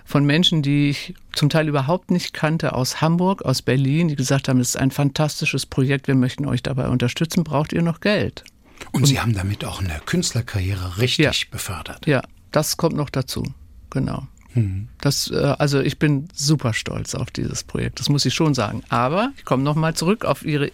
von 0.05 0.25
Menschen, 0.25 0.62
die 0.62 0.90
ich 0.90 1.14
zum 1.33 1.49
Teil 1.49 1.68
überhaupt 1.68 2.11
nicht 2.11 2.33
kannte, 2.33 2.75
aus 2.75 3.01
Hamburg, 3.01 3.45
aus 3.45 3.62
Berlin, 3.62 4.09
die 4.09 4.16
gesagt 4.16 4.49
haben, 4.49 4.61
es 4.61 4.71
ist 4.71 4.77
ein 4.77 4.90
fantastisches 4.90 5.66
Projekt, 5.66 6.09
wir 6.09 6.14
möchten 6.14 6.47
euch 6.47 6.62
dabei 6.62 6.88
unterstützen, 6.88 7.45
braucht 7.45 7.73
ihr 7.73 7.83
noch 7.83 8.01
Geld? 8.01 8.45
Und, 8.90 9.03
Und 9.03 9.07
Sie 9.07 9.21
haben 9.21 9.33
damit 9.33 9.64
auch 9.64 9.81
eine 9.81 10.01
Künstlerkarriere 10.05 10.99
richtig 10.99 11.25
ja, 11.25 11.33
befördert. 11.51 12.07
Ja, 12.07 12.23
das 12.51 12.77
kommt 12.77 12.97
noch 12.97 13.11
dazu, 13.11 13.45
genau. 13.90 14.27
Mhm. 14.54 14.88
Das, 15.00 15.30
äh, 15.30 15.36
also 15.36 15.80
ich 15.80 15.98
bin 15.98 16.28
super 16.34 16.74
stolz 16.74 17.14
auf 17.14 17.30
dieses 17.30 17.64
Projekt, 17.64 18.00
das 18.00 18.08
muss 18.08 18.24
ich 18.24 18.34
schon 18.34 18.54
sagen. 18.54 18.82
Aber 18.88 19.32
ich 19.36 19.44
komme 19.44 19.62
nochmal 19.62 19.94
zurück 19.94 20.24
auf 20.24 20.44
Ihre 20.44 20.68
äh, 20.68 20.72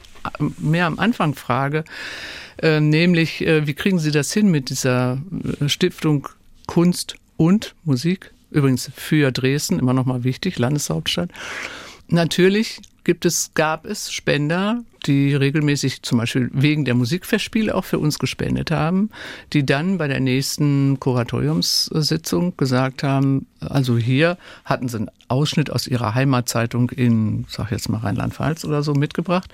mehr 0.59 0.87
am 0.87 0.99
Anfang 0.99 1.35
Frage, 1.35 1.85
äh, 2.61 2.81
nämlich 2.81 3.41
wie 3.41 3.75
kriegen 3.75 3.99
Sie 3.99 4.11
das 4.11 4.33
hin 4.33 4.51
mit 4.51 4.71
dieser 4.71 5.19
Stiftung 5.67 6.29
Kunst 6.67 7.15
und 7.37 7.75
Musik? 7.85 8.33
Übrigens 8.51 8.91
für 8.97 9.31
Dresden, 9.31 9.79
immer 9.79 9.93
noch 9.93 10.07
mal 10.07 10.25
wichtig, 10.25 10.59
Landeshauptstadt. 10.59 11.31
Natürlich 12.09 12.81
gibt 13.05 13.27
es, 13.27 13.53
gab 13.55 13.85
es 13.85 14.11
Spender, 14.11 14.83
die 15.09 15.35
regelmäßig 15.35 16.03
zum 16.03 16.19
Beispiel 16.19 16.51
wegen 16.53 16.85
der 16.85 16.95
Musikfestspiele 16.95 17.75
auch 17.75 17.85
für 17.85 17.99
uns 17.99 18.19
gespendet 18.19 18.71
haben, 18.71 19.11
die 19.53 19.67
dann 19.67 19.99
bei 19.99 20.07
der 20.07 20.21
nächsten 20.21 21.01
Kuratoriumssitzung 21.01 22.57
gesagt 22.57 23.03
haben, 23.03 23.47
also 23.61 23.99
hier 23.99 24.39
hatten 24.65 24.89
sie 24.89 24.99
einen 24.99 25.11
Ausschnitt 25.27 25.71
aus 25.71 25.87
ihrer 25.87 26.15
Heimatzeitung 26.15 26.91
in, 26.91 27.47
sag 27.49 27.73
jetzt 27.73 27.89
mal 27.89 27.99
Rheinland-Pfalz 27.99 28.65
oder 28.65 28.83
so 28.83 28.95
mitgebracht 28.95 29.53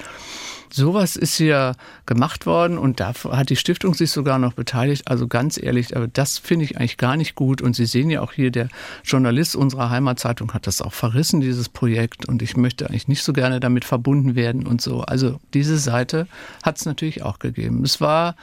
Sowas 0.76 1.14
ist 1.14 1.36
hier 1.36 1.76
gemacht 2.04 2.46
worden 2.46 2.78
und 2.78 2.98
da 2.98 3.14
hat 3.30 3.48
die 3.48 3.54
Stiftung 3.54 3.94
sich 3.94 4.10
sogar 4.10 4.40
noch 4.40 4.54
beteiligt. 4.54 5.06
Also 5.06 5.28
ganz 5.28 5.56
ehrlich, 5.56 5.96
aber 5.96 6.08
das 6.08 6.38
finde 6.38 6.64
ich 6.64 6.76
eigentlich 6.76 6.96
gar 6.96 7.16
nicht 7.16 7.36
gut. 7.36 7.62
Und 7.62 7.76
Sie 7.76 7.86
sehen 7.86 8.10
ja 8.10 8.22
auch 8.22 8.32
hier, 8.32 8.50
der 8.50 8.68
Journalist 9.04 9.54
unserer 9.54 9.90
Heimatzeitung 9.90 10.52
hat 10.52 10.66
das 10.66 10.82
auch 10.82 10.92
verrissen, 10.92 11.40
dieses 11.40 11.68
Projekt. 11.68 12.26
Und 12.26 12.42
ich 12.42 12.56
möchte 12.56 12.88
eigentlich 12.88 13.06
nicht 13.06 13.22
so 13.22 13.32
gerne 13.32 13.60
damit 13.60 13.84
verbunden 13.84 14.34
werden 14.34 14.66
und 14.66 14.80
so. 14.80 15.02
Also 15.02 15.38
diese 15.52 15.78
Seite 15.78 16.26
hat 16.62 16.78
es 16.78 16.86
natürlich 16.86 17.22
auch 17.22 17.38
gegeben. 17.38 17.84
Es 17.84 18.00
war 18.00 18.36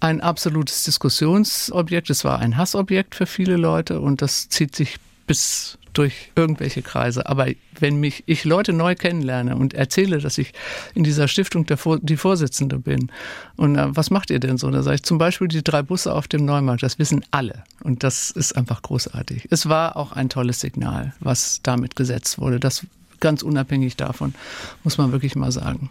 ein 0.00 0.20
absolutes 0.20 0.84
Diskussionsobjekt, 0.84 2.08
es 2.10 2.24
war 2.24 2.38
ein 2.38 2.56
Hassobjekt 2.56 3.14
für 3.14 3.26
viele 3.26 3.56
Leute 3.56 4.00
und 4.00 4.22
das 4.22 4.48
zieht 4.48 4.74
sich 4.74 4.98
bis 5.26 5.78
durch 5.92 6.32
irgendwelche 6.34 6.82
Kreise. 6.82 7.28
Aber 7.28 7.46
wenn 7.78 8.00
mich 8.00 8.22
ich 8.26 8.44
Leute 8.44 8.72
neu 8.72 8.94
kennenlerne 8.94 9.56
und 9.56 9.74
erzähle, 9.74 10.18
dass 10.18 10.38
ich 10.38 10.52
in 10.94 11.04
dieser 11.04 11.28
Stiftung 11.28 11.66
der, 11.66 11.78
die 12.00 12.16
Vorsitzende 12.16 12.78
bin 12.78 13.10
und 13.56 13.76
äh, 13.76 13.96
was 13.96 14.10
macht 14.10 14.30
ihr 14.30 14.40
denn 14.40 14.56
so? 14.56 14.70
Da 14.70 14.82
sage 14.82 14.96
ich 14.96 15.02
zum 15.02 15.18
Beispiel 15.18 15.48
die 15.48 15.62
drei 15.62 15.82
Busse 15.82 16.14
auf 16.14 16.28
dem 16.28 16.44
Neumarkt. 16.44 16.82
Das 16.82 16.98
wissen 16.98 17.24
alle 17.30 17.64
und 17.82 18.02
das 18.02 18.30
ist 18.30 18.56
einfach 18.56 18.82
großartig. 18.82 19.48
Es 19.50 19.68
war 19.68 19.96
auch 19.96 20.12
ein 20.12 20.28
tolles 20.28 20.60
Signal, 20.60 21.12
was 21.20 21.60
damit 21.62 21.96
gesetzt 21.96 22.38
wurde. 22.38 22.60
Das 22.60 22.86
ganz 23.20 23.42
unabhängig 23.42 23.96
davon, 23.96 24.34
muss 24.82 24.98
man 24.98 25.12
wirklich 25.12 25.36
mal 25.36 25.52
sagen. 25.52 25.90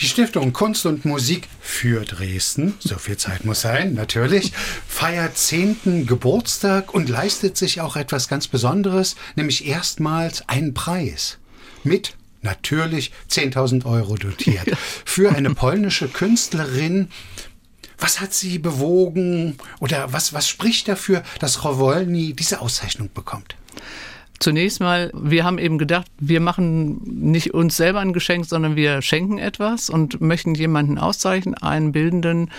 Die 0.00 0.06
Stiftung 0.06 0.52
Kunst 0.52 0.86
und 0.86 1.04
Musik 1.04 1.48
für 1.60 2.04
Dresden, 2.04 2.74
so 2.78 2.96
viel 2.96 3.16
Zeit 3.16 3.44
muss 3.44 3.60
sein, 3.60 3.94
natürlich, 3.94 4.52
feiert 4.88 5.36
zehnten 5.36 6.06
Geburtstag 6.06 6.94
und 6.94 7.08
leistet 7.08 7.56
sich 7.56 7.80
auch 7.80 7.96
etwas 7.96 8.28
ganz 8.28 8.48
Besonderes, 8.48 9.16
nämlich 9.36 9.66
erstmals 9.66 10.48
einen 10.48 10.74
Preis 10.74 11.38
mit 11.84 12.16
natürlich 12.42 13.12
10.000 13.30 13.84
Euro 13.86 14.16
dotiert 14.16 14.76
für 15.04 15.34
eine 15.34 15.54
polnische 15.54 16.08
Künstlerin. 16.08 17.08
Was 17.98 18.20
hat 18.20 18.34
sie 18.34 18.58
bewogen 18.58 19.56
oder 19.78 20.12
was, 20.12 20.32
was 20.32 20.48
spricht 20.48 20.88
dafür, 20.88 21.22
dass 21.38 21.64
Rowolny 21.64 22.32
diese 22.32 22.60
Auszeichnung 22.60 23.10
bekommt? 23.14 23.56
Zunächst 24.42 24.80
mal, 24.80 25.12
wir 25.14 25.44
haben 25.44 25.58
eben 25.58 25.78
gedacht, 25.78 26.08
wir 26.18 26.40
machen 26.40 27.00
nicht 27.04 27.54
uns 27.54 27.76
selber 27.76 28.00
ein 28.00 28.12
Geschenk, 28.12 28.44
sondern 28.44 28.74
wir 28.74 29.00
schenken 29.00 29.38
etwas 29.38 29.88
und 29.88 30.20
möchten 30.20 30.56
jemanden 30.56 30.98
auszeichnen, 30.98 31.54
einen 31.54 31.92
bildenden 31.92 32.50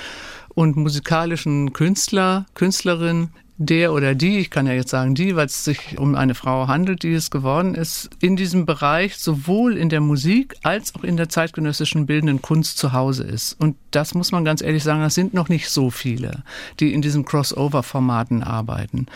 und 0.56 0.78
musikalischen 0.78 1.74
Künstler, 1.74 2.46
Künstlerin, 2.54 3.32
der 3.58 3.92
oder 3.92 4.16
die, 4.16 4.40
ich 4.40 4.50
kann 4.50 4.66
ja 4.66 4.72
jetzt 4.72 4.92
sagen 4.92 5.14
die, 5.14 5.36
weil 5.36 5.48
es 5.48 5.66
sich 5.66 5.98
um 5.98 6.16
eine 6.16 6.36
Frau 6.36 6.68
handelt, 6.68 7.04
die 7.04 7.12
es 7.12 7.32
geworden 7.32 7.76
ist, 7.76 8.10
in 8.22 8.38
diesem 8.38 8.66
Bereich 8.66 9.18
sowohl 9.18 9.76
in 9.76 9.90
der 9.90 10.00
Musik 10.00 10.56
als 10.64 10.96
auch 10.96 11.04
in 11.04 11.18
der 11.18 11.28
zeitgenössischen 11.28 12.06
bildenden 12.06 12.42
Kunst 12.42 12.78
zu 12.78 12.94
Hause 12.94 13.24
ist. 13.24 13.60
Und 13.60 13.76
das 13.92 14.16
muss 14.16 14.32
man 14.32 14.46
ganz 14.46 14.62
ehrlich 14.62 14.84
sagen, 14.84 15.02
das 15.02 15.16
sind 15.16 15.34
noch 15.34 15.50
nicht 15.50 15.70
so 15.70 15.92
viele, 15.92 16.44
die 16.80 16.94
in 16.94 17.02
diesen 17.02 17.26
Crossover-Formaten 17.26 18.42
arbeiten. 18.42 19.08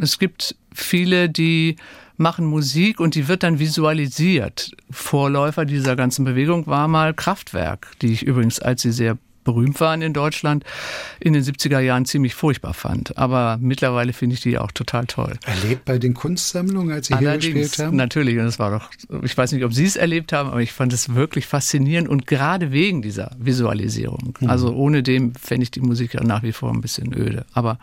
Es 0.00 0.18
gibt 0.18 0.56
viele, 0.72 1.28
die 1.28 1.76
machen 2.16 2.46
Musik 2.46 3.00
und 3.00 3.14
die 3.14 3.28
wird 3.28 3.42
dann 3.42 3.58
visualisiert. 3.58 4.72
Vorläufer 4.90 5.64
dieser 5.64 5.96
ganzen 5.96 6.24
Bewegung 6.24 6.66
war 6.66 6.88
mal 6.88 7.14
Kraftwerk, 7.14 7.88
die 8.02 8.12
ich 8.12 8.22
übrigens, 8.22 8.60
als 8.60 8.82
sie 8.82 8.92
sehr 8.92 9.18
berühmt 9.46 9.80
waren 9.80 10.02
in 10.02 10.12
Deutschland, 10.12 10.64
in 11.20 11.32
den 11.32 11.42
70er 11.42 11.78
Jahren 11.78 12.04
ziemlich 12.04 12.34
furchtbar 12.34 12.74
fand. 12.74 13.16
Aber 13.16 13.56
mittlerweile 13.60 14.12
finde 14.12 14.34
ich 14.34 14.42
die 14.42 14.58
auch 14.58 14.72
total 14.72 15.06
toll. 15.06 15.38
Erlebt 15.46 15.86
bei 15.86 15.98
den 15.98 16.12
Kunstsammlungen, 16.12 16.92
als 16.92 17.06
Sie 17.06 17.14
Allerdings, 17.14 17.44
hier 17.44 17.54
gespielt 17.54 17.86
haben? 17.86 17.96
Natürlich, 17.96 18.38
und 18.38 18.44
es 18.44 18.58
war 18.58 18.72
doch, 18.72 18.90
ich 19.22 19.38
weiß 19.38 19.52
nicht, 19.52 19.64
ob 19.64 19.72
Sie 19.72 19.84
es 19.84 19.96
erlebt 19.96 20.34
haben, 20.34 20.50
aber 20.50 20.60
ich 20.60 20.72
fand 20.72 20.92
es 20.92 21.14
wirklich 21.14 21.46
faszinierend 21.46 22.08
und 22.08 22.26
gerade 22.26 22.72
wegen 22.72 23.00
dieser 23.00 23.30
Visualisierung. 23.38 24.36
Mhm. 24.40 24.50
Also 24.50 24.74
ohne 24.74 25.02
dem 25.02 25.34
fände 25.36 25.62
ich 25.62 25.70
die 25.70 25.80
Musik 25.80 26.14
ja 26.14 26.24
nach 26.24 26.42
wie 26.42 26.52
vor 26.52 26.72
ein 26.72 26.80
bisschen 26.80 27.14
öde. 27.14 27.46
Aber 27.52 27.78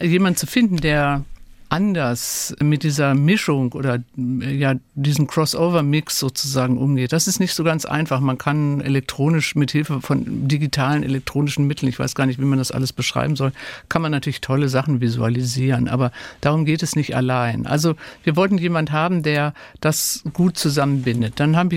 jemand 0.00 0.38
zu 0.38 0.46
finden, 0.46 0.78
der 0.78 1.24
anders 1.72 2.54
mit 2.60 2.82
dieser 2.82 3.14
Mischung 3.14 3.72
oder 3.72 4.04
ja 4.14 4.74
diesen 4.94 5.26
Crossover-Mix 5.26 6.18
sozusagen 6.18 6.76
umgeht. 6.76 7.12
Das 7.14 7.26
ist 7.26 7.40
nicht 7.40 7.54
so 7.54 7.64
ganz 7.64 7.86
einfach. 7.86 8.20
Man 8.20 8.36
kann 8.36 8.82
elektronisch 8.82 9.54
mit 9.54 9.70
Hilfe 9.70 10.02
von 10.02 10.46
digitalen 10.46 11.02
elektronischen 11.02 11.66
Mitteln, 11.66 11.88
ich 11.88 11.98
weiß 11.98 12.14
gar 12.14 12.26
nicht, 12.26 12.38
wie 12.38 12.44
man 12.44 12.58
das 12.58 12.72
alles 12.72 12.92
beschreiben 12.92 13.36
soll, 13.36 13.52
kann 13.88 14.02
man 14.02 14.12
natürlich 14.12 14.42
tolle 14.42 14.68
Sachen 14.68 15.00
visualisieren. 15.00 15.88
Aber 15.88 16.12
darum 16.42 16.66
geht 16.66 16.82
es 16.82 16.94
nicht 16.94 17.16
allein. 17.16 17.66
Also 17.66 17.94
wir 18.22 18.36
wollten 18.36 18.58
jemand 18.58 18.92
haben, 18.92 19.22
der 19.22 19.54
das 19.80 20.24
gut 20.34 20.58
zusammenbindet. 20.58 21.40
Dann 21.40 21.56
haben 21.56 21.70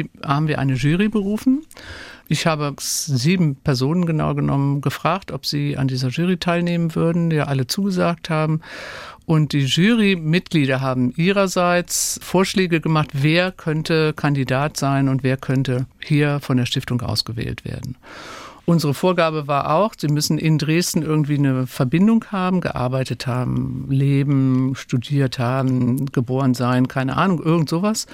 wir 0.48 0.60
eine 0.60 0.74
Jury 0.74 1.08
berufen. 1.08 1.64
Ich 2.28 2.48
habe 2.48 2.74
sieben 2.80 3.56
Personen 3.56 4.08
genau 4.08 4.34
genommen 4.34 4.82
gefragt, 4.82 5.32
ob 5.32 5.46
sie 5.46 5.78
an 5.78 5.88
dieser 5.88 6.10
Jury 6.10 6.38
teilnehmen 6.38 6.96
würden, 6.96 7.30
die 7.30 7.40
alle 7.40 7.68
zugesagt 7.68 8.32
haben. 8.32 8.62
Und 9.26 9.54
die 9.54 9.66
Jurymitglieder 9.66 10.82
haben 10.82 11.12
ihrerseits 11.16 12.20
Vorschläge 12.22 12.80
gemacht, 12.80 13.10
wer 13.14 13.52
könnte 13.52 14.14
Kandidat 14.14 14.78
sein 14.78 15.10
und 15.10 15.24
wer 15.24 15.38
könnte 15.38 15.88
hier 16.00 16.40
von 16.42 16.58
der 16.58 16.66
Stiftung 16.66 17.02
ausgewählt 17.02 17.66
werden. 17.66 17.98
Unsere 18.68 18.96
Vorgabe 18.96 19.48
war 19.48 19.76
auch, 19.76 19.94
sie 19.96 20.08
müssen 20.08 20.40
in 20.40 20.58
Dresden 20.58 21.04
irgendwie 21.04 21.38
eine 21.38 21.68
Verbindung 21.68 22.26
haben, 22.32 22.62
gearbeitet 22.62 23.28
haben, 23.28 23.86
leben, 23.90 24.76
studiert 24.76 25.38
haben, 25.38 26.08
geboren 26.08 26.56
sein, 26.56 26.88
keine 26.88 27.16
Ahnung, 27.16 27.44
irgend 27.44 27.70
sowas. 27.70 28.08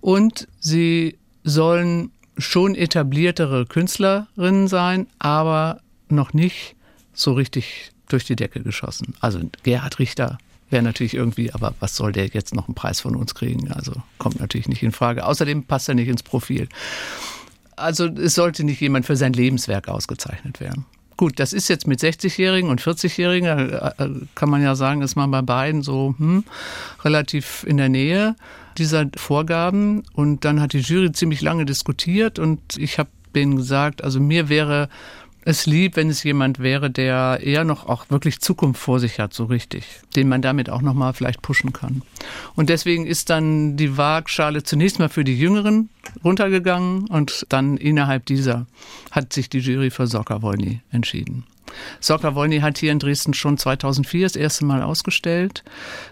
Und 0.00 0.48
sie 0.58 1.18
sollen 1.44 2.10
schon 2.36 2.74
etabliertere 2.74 3.66
Künstlerinnen 3.66 4.66
sein, 4.66 5.06
aber 5.20 5.80
noch 6.08 6.32
nicht 6.32 6.74
so 7.12 7.32
richtig 7.32 7.92
durch 8.08 8.24
die 8.24 8.36
Decke 8.36 8.60
geschossen. 8.60 9.14
Also 9.20 9.40
Gerhard 9.62 10.00
Richter 10.00 10.38
wäre 10.72 10.82
natürlich 10.82 11.14
irgendwie, 11.14 11.52
aber 11.52 11.74
was 11.80 11.96
soll 11.96 12.12
der 12.12 12.26
jetzt 12.28 12.54
noch 12.54 12.66
einen 12.66 12.74
Preis 12.74 13.00
von 13.00 13.14
uns 13.14 13.34
kriegen? 13.34 13.70
Also 13.72 13.92
kommt 14.18 14.40
natürlich 14.40 14.68
nicht 14.68 14.82
in 14.82 14.92
Frage. 14.92 15.26
Außerdem 15.26 15.64
passt 15.64 15.88
er 15.88 15.94
nicht 15.94 16.08
ins 16.08 16.22
Profil. 16.22 16.68
Also 17.76 18.06
es 18.06 18.34
sollte 18.34 18.64
nicht 18.64 18.80
jemand 18.80 19.06
für 19.06 19.16
sein 19.16 19.32
Lebenswerk 19.32 19.88
ausgezeichnet 19.88 20.60
werden. 20.60 20.84
Gut, 21.16 21.38
das 21.38 21.52
ist 21.52 21.68
jetzt 21.68 21.86
mit 21.86 22.00
60-Jährigen 22.00 22.70
und 22.70 22.80
40-Jährigen, 22.80 23.46
äh, 23.46 23.92
äh, 23.98 24.10
kann 24.34 24.50
man 24.50 24.62
ja 24.62 24.74
sagen, 24.74 25.02
ist 25.02 25.14
man 25.14 25.30
bei 25.30 25.42
beiden 25.42 25.82
so 25.82 26.14
hm, 26.18 26.44
relativ 27.04 27.64
in 27.68 27.76
der 27.76 27.88
Nähe 27.88 28.34
dieser 28.78 29.06
Vorgaben. 29.16 30.02
Und 30.14 30.44
dann 30.44 30.60
hat 30.60 30.72
die 30.72 30.80
Jury 30.80 31.12
ziemlich 31.12 31.40
lange 31.42 31.64
diskutiert 31.64 32.38
und 32.38 32.76
ich 32.76 32.98
habe 32.98 33.10
denen 33.34 33.56
gesagt, 33.56 34.02
also 34.02 34.20
mir 34.20 34.48
wäre 34.48 34.88
es 35.44 35.66
lieb, 35.66 35.96
wenn 35.96 36.08
es 36.08 36.22
jemand 36.22 36.60
wäre, 36.60 36.90
der 36.90 37.40
eher 37.42 37.64
noch 37.64 37.86
auch 37.86 38.10
wirklich 38.10 38.40
Zukunft 38.40 38.80
vor 38.80 39.00
sich 39.00 39.18
hat, 39.18 39.34
so 39.34 39.44
richtig, 39.44 39.84
den 40.14 40.28
man 40.28 40.42
damit 40.42 40.70
auch 40.70 40.82
noch 40.82 40.94
mal 40.94 41.12
vielleicht 41.12 41.42
pushen 41.42 41.72
kann. 41.72 42.02
Und 42.54 42.68
deswegen 42.68 43.06
ist 43.06 43.30
dann 43.30 43.76
die 43.76 43.96
Waagschale 43.96 44.62
zunächst 44.62 44.98
mal 44.98 45.08
für 45.08 45.24
die 45.24 45.38
Jüngeren 45.38 45.88
runtergegangen 46.22 47.08
und 47.08 47.46
dann 47.48 47.76
innerhalb 47.76 48.26
dieser 48.26 48.66
hat 49.10 49.32
sich 49.32 49.48
die 49.48 49.58
Jury 49.58 49.90
für 49.90 50.06
Soccer 50.06 50.42
Wolny 50.42 50.80
entschieden. 50.90 51.44
Soccer 52.00 52.34
Wolny 52.34 52.60
hat 52.60 52.78
hier 52.78 52.92
in 52.92 52.98
Dresden 52.98 53.34
schon 53.34 53.58
2004 53.58 54.26
das 54.26 54.36
erste 54.36 54.64
Mal 54.64 54.82
ausgestellt. 54.82 55.64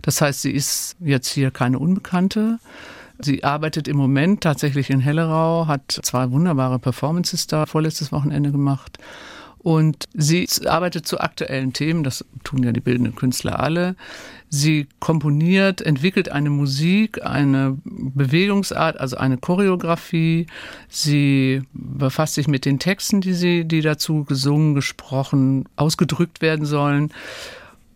Das 0.03 0.21
heißt, 0.21 0.43
sie 0.43 0.53
ist 0.53 0.97
jetzt 1.01 1.29
hier 1.29 1.51
keine 1.51 1.79
Unbekannte. 1.79 2.59
Sie 3.23 3.45
arbeitet 3.45 3.89
im 3.89 3.97
Moment 3.97 4.43
tatsächlich 4.43 4.91
in 4.91 5.01
Hellerau, 5.01 5.67
hat 5.67 6.01
zwei 6.03 6.31
wunderbare 6.31 6.79
Performances 6.79 7.47
da 7.47 7.67
vorletztes 7.67 8.13
Wochenende 8.13 8.53
gemacht. 8.53 8.99
Und 9.63 10.09
sie 10.15 10.49
arbeitet 10.65 11.07
zu 11.07 11.21
aktuellen 11.21 11.75
Themen, 11.75 12.03
das 12.03 12.25
tun 12.45 12.63
ja 12.63 12.73
die 12.73 12.81
bildenden 12.81 13.15
Künstler 13.15 13.61
alle. 13.61 13.95
Sie 14.49 14.89
komponiert, 15.01 15.83
entwickelt 15.83 16.31
eine 16.31 16.49
Musik, 16.49 17.23
eine 17.23 17.77
Bewegungsart, 17.85 18.99
also 18.99 19.19
eine 19.19 19.37
Choreografie. 19.37 20.47
Sie 20.89 21.63
befasst 21.75 22.35
sich 22.35 22.49
mit 22.49 22.65
den 22.65 22.79
Texten, 22.79 23.21
die 23.21 23.35
sie, 23.35 23.67
die 23.67 23.83
dazu 23.83 24.25
gesungen, 24.25 24.75
gesprochen, 24.75 25.67
ausgedrückt 25.77 26.41
werden 26.41 26.65
sollen 26.65 27.13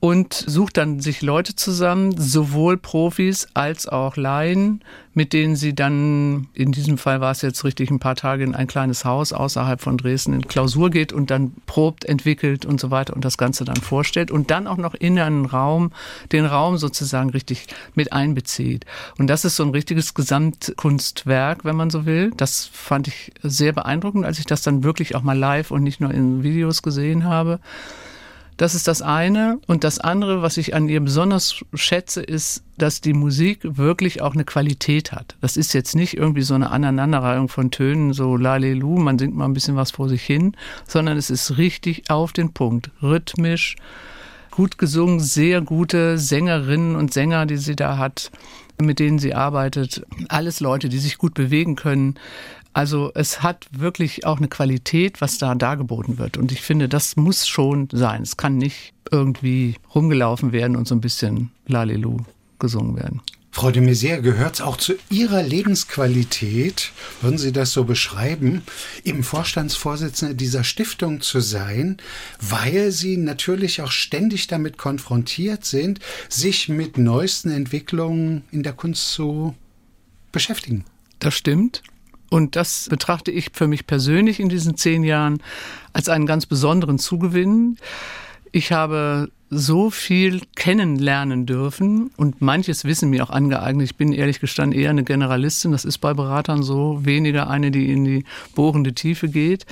und 0.05 0.35
sucht 0.35 0.77
dann 0.77 1.01
sich 1.01 1.23
Leute 1.23 1.57
zusammen, 1.57 2.15
sowohl 2.19 2.77
Profis 2.77 3.49
als 3.55 3.89
auch 3.89 4.19
Laien, 4.19 4.85
mit 5.15 5.33
denen 5.33 5.57
sie 5.57 5.75
dann, 5.75 6.49
in 6.53 6.73
diesem 6.73 6.99
Fall 6.99 7.23
war 7.23 7.31
es 7.31 7.41
jetzt 7.41 7.65
richtig, 7.65 7.91
ein 7.91 8.01
paar 8.01 8.15
Tage 8.15 8.45
in 8.45 8.55
ein 8.55 8.67
kleines 8.67 9.07
Haus 9.07 9.33
außerhalb 9.33 9.81
von 9.81 9.97
Dresden 9.97 10.35
in 10.35 10.47
Klausur 10.47 10.91
geht 10.91 11.15
und 11.15 11.31
dann 11.31 11.55
probt, 11.65 12.05
entwickelt 12.05 12.67
und 12.67 12.83
so 12.83 12.91
weiter 12.91 13.15
und 13.15 13.25
das 13.25 13.39
Ganze 13.39 13.65
dann 13.65 13.77
vorstellt 13.77 14.31
und 14.31 14.51
dann 14.51 14.67
auch 14.67 14.77
noch 14.77 14.93
in 14.93 15.19
einen 15.19 15.47
Raum, 15.47 15.91
den 16.33 16.45
Raum 16.45 16.77
sozusagen 16.77 17.31
richtig 17.31 17.69
mit 17.95 18.13
einbezieht. 18.13 18.85
Und 19.17 19.29
das 19.29 19.47
ist 19.47 19.57
so 19.57 19.63
ein 19.63 19.71
richtiges 19.71 20.13
Gesamtkunstwerk, 20.13 21.65
wenn 21.65 21.77
man 21.77 21.89
so 21.89 22.05
will. 22.05 22.31
Das 22.37 22.69
fand 22.71 23.09
ich 23.09 23.33
sehr 23.43 23.73
beeindruckend, 23.73 24.27
als 24.27 24.39
ich 24.39 24.45
das 24.45 24.61
dann 24.61 24.85
wirklich 24.85 25.15
auch 25.15 25.23
mal 25.23 25.39
live 25.39 25.71
und 25.71 25.83
nicht 25.83 26.03
nur 26.03 26.11
in 26.11 26.43
Videos 26.43 26.83
gesehen 26.83 27.25
habe. 27.25 27.59
Das 28.57 28.75
ist 28.75 28.87
das 28.87 29.03
eine. 29.03 29.59
Und 29.67 29.85
das 29.85 29.99
andere, 29.99 30.43
was 30.43 30.57
ich 30.57 30.75
an 30.75 30.89
ihr 30.89 31.01
besonders 31.01 31.65
schätze, 31.75 32.23
ist, 32.23 32.63
dass 32.79 33.01
die 33.01 33.13
Musik 33.13 33.61
wirklich 33.63 34.23
auch 34.23 34.35
eine 34.35 34.45
Qualität 34.45 35.13
hat. 35.13 35.37
Das 35.41 35.57
ist 35.57 35.75
jetzt 35.75 35.95
nicht 35.97 36.17
irgendwie 36.17 36.43
so 36.43 36.55
eine 36.55 36.71
Aneinanderreihung 36.71 37.49
von 37.49 37.71
Tönen, 37.71 38.13
so 38.13 38.37
lalelu, 38.37 38.99
man 38.99 39.19
singt 39.19 39.35
mal 39.35 39.45
ein 39.45 39.55
bisschen 39.55 39.77
was 39.77 39.93
vor 39.93 40.09
sich 40.09 40.25
hin, 40.25 40.57
sondern 40.87 41.17
es 41.17 41.31
ist 41.31 41.59
richtig 41.59 42.11
auf 42.11 42.33
den 42.33 42.53
Punkt, 42.53 42.91
rhythmisch, 43.03 43.77
gut 44.51 44.79
gesungen, 44.79 45.21
sehr 45.21 45.61
gute 45.61 46.19
Sängerinnen 46.19 46.97
und 46.97 47.13
Sänger, 47.13 47.47
die 47.47 47.57
sie 47.57 47.77
da 47.77 47.99
hat 47.99 48.31
mit 48.81 48.99
denen 48.99 49.19
sie 49.19 49.35
arbeitet. 49.35 50.05
Alles 50.29 50.61
Leute, 50.61 50.89
die 50.89 50.99
sich 50.99 51.19
gut 51.19 51.35
bewegen 51.35 51.77
können. 51.77 52.17
Also 52.75 53.13
es 53.15 53.41
hat 53.43 53.67
wirklich 53.71 54.27
auch 54.27 54.39
eine 54.39 54.49
Qualität, 54.49 55.21
was 55.21 55.39
da 55.39 55.55
dargeboten 55.55 56.19
wird. 56.19 56.37
Und 56.37 56.51
ich 56.51 56.61
finde, 56.61 56.89
das 56.89 57.17
muss 57.17 57.47
schon 57.47 57.89
sein. 57.93 58.23
Es 58.23 58.37
kann 58.37 58.59
nicht 58.59 58.93
irgendwie 59.11 59.77
rumgelaufen 59.95 60.53
werden 60.53 60.77
und 60.77 60.89
so 60.89 60.95
ein 60.97 61.01
bisschen 61.01 61.53
Lalelu 61.67 62.19
gesungen 62.59 62.97
werden. 62.97 63.23
Frau 63.53 63.71
de 63.71 63.81
Maizière, 63.81 64.21
gehört 64.21 64.57
es 64.57 64.61
auch 64.61 64.77
zu 64.77 64.95
Ihrer 65.11 65.41
Lebensqualität, 65.41 66.91
würden 67.21 67.39
Sie 67.39 67.53
das 67.53 67.71
so 67.71 67.85
beschreiben, 67.85 68.63
im 69.05 69.23
Vorstandsvorsitzende 69.23 70.35
dieser 70.35 70.65
Stiftung 70.65 71.21
zu 71.21 71.39
sein, 71.39 71.99
weil 72.41 72.91
Sie 72.91 73.17
natürlich 73.17 73.81
auch 73.83 73.93
ständig 73.93 74.49
damit 74.49 74.77
konfrontiert 74.77 75.65
sind, 75.65 76.01
sich 76.29 76.69
mit 76.69 76.99
neuesten 76.99 77.53
Entwicklungen 77.53 78.43
in 78.51 78.65
der 78.65 78.73
Kunst 78.73 79.13
zu 79.13 79.55
beschäftigen? 80.33 80.85
Das 81.21 81.35
stimmt. 81.35 81.85
Und 82.31 82.57
das 82.57 82.89
betrachte 82.89 83.31
ich 83.31 83.51
für 83.53 83.69
mich 83.69 83.87
persönlich 83.87 84.41
in 84.41 84.49
diesen 84.49 84.77
zehn 84.77 85.05
Jahren 85.05 85.43
als 85.93 86.09
einen 86.09 86.27
ganz 86.27 86.47
besonderen 86.47 86.99
Zugewinn. 86.99 87.77
Ich 88.53 88.73
habe 88.73 89.31
so 89.51 89.91
viel 89.91 90.41
kennenlernen 90.57 91.47
dürfen 91.47 92.11
und 92.17 92.41
manches 92.41 92.85
Wissen 92.85 93.11
mir 93.11 93.23
auch 93.23 93.31
angeeignet. 93.31 93.85
Ich 93.85 93.97
bin 93.97 94.13
ehrlich 94.13 94.41
gestanden 94.41 94.79
eher 94.79 94.91
eine 94.91 95.05
Generalistin. 95.05 95.73
Das 95.73 95.85
ist 95.85 95.99
bei 95.99 96.15
Beratern 96.15 96.63
so, 96.63 97.05
weniger 97.05 97.49
eine, 97.49 97.71
die 97.71 97.93
in 97.93 98.05
die 98.05 98.25
bohrende 98.55 98.95
Tiefe 98.95 99.29
geht. 99.29 99.67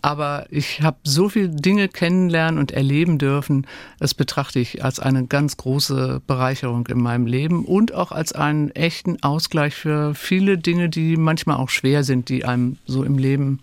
Aber 0.00 0.46
ich 0.50 0.82
habe 0.82 0.98
so 1.04 1.28
viele 1.28 1.48
Dinge 1.48 1.88
kennenlernen 1.88 2.58
und 2.58 2.72
erleben 2.72 3.18
dürfen. 3.18 3.66
Das 3.98 4.14
betrachte 4.14 4.58
ich 4.58 4.84
als 4.84 4.98
eine 5.00 5.26
ganz 5.26 5.56
große 5.56 6.22
Bereicherung 6.26 6.86
in 6.86 7.00
meinem 7.00 7.26
Leben 7.26 7.64
und 7.64 7.92
auch 7.94 8.12
als 8.12 8.32
einen 8.32 8.70
echten 8.70 9.22
Ausgleich 9.22 9.74
für 9.74 10.14
viele 10.14 10.58
Dinge, 10.58 10.88
die 10.88 11.16
manchmal 11.16 11.56
auch 11.56 11.70
schwer 11.70 12.04
sind, 12.04 12.28
die 12.28 12.44
einem 12.44 12.78
so 12.86 13.02
im 13.04 13.18
Leben 13.18 13.60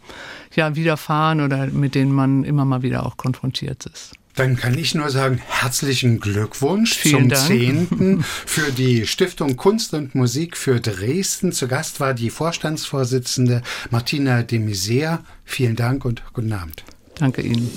ja 0.56 0.76
widerfahren 0.76 1.42
oder 1.42 1.68
mit 1.68 1.96
denen 1.96 2.12
man 2.12 2.44
immer 2.44 2.66
mal 2.66 2.82
wieder 2.82 3.06
auch 3.06 3.18
konfrontiert 3.18 3.86
ist. 3.86 4.14
Dann 4.36 4.58
kann 4.58 4.78
ich 4.78 4.94
nur 4.94 5.10
sagen, 5.10 5.42
herzlichen 5.48 6.20
Glückwunsch 6.20 6.98
Vielen 6.98 7.30
zum 7.30 7.48
zehnten 7.48 8.24
für 8.46 8.72
die 8.72 9.08
Stiftung 9.08 9.56
Kunst 9.56 9.94
und 9.94 10.14
Musik 10.14 10.58
für 10.58 10.82
Dresden. 10.82 11.54
Zu 11.54 11.68
Gast 11.68 12.00
war 12.00 12.14
die 12.14 12.30
Vorstandsvorsitzende 12.30 13.62
Martina 13.92 14.44
de 14.44 14.60
Maizière. 14.60 15.20
Vielen 15.46 15.76
Dank 15.76 16.04
und 16.04 16.22
guten 16.34 16.52
Abend. 16.52 16.84
Danke 17.18 17.42
Ihnen. 17.42 17.72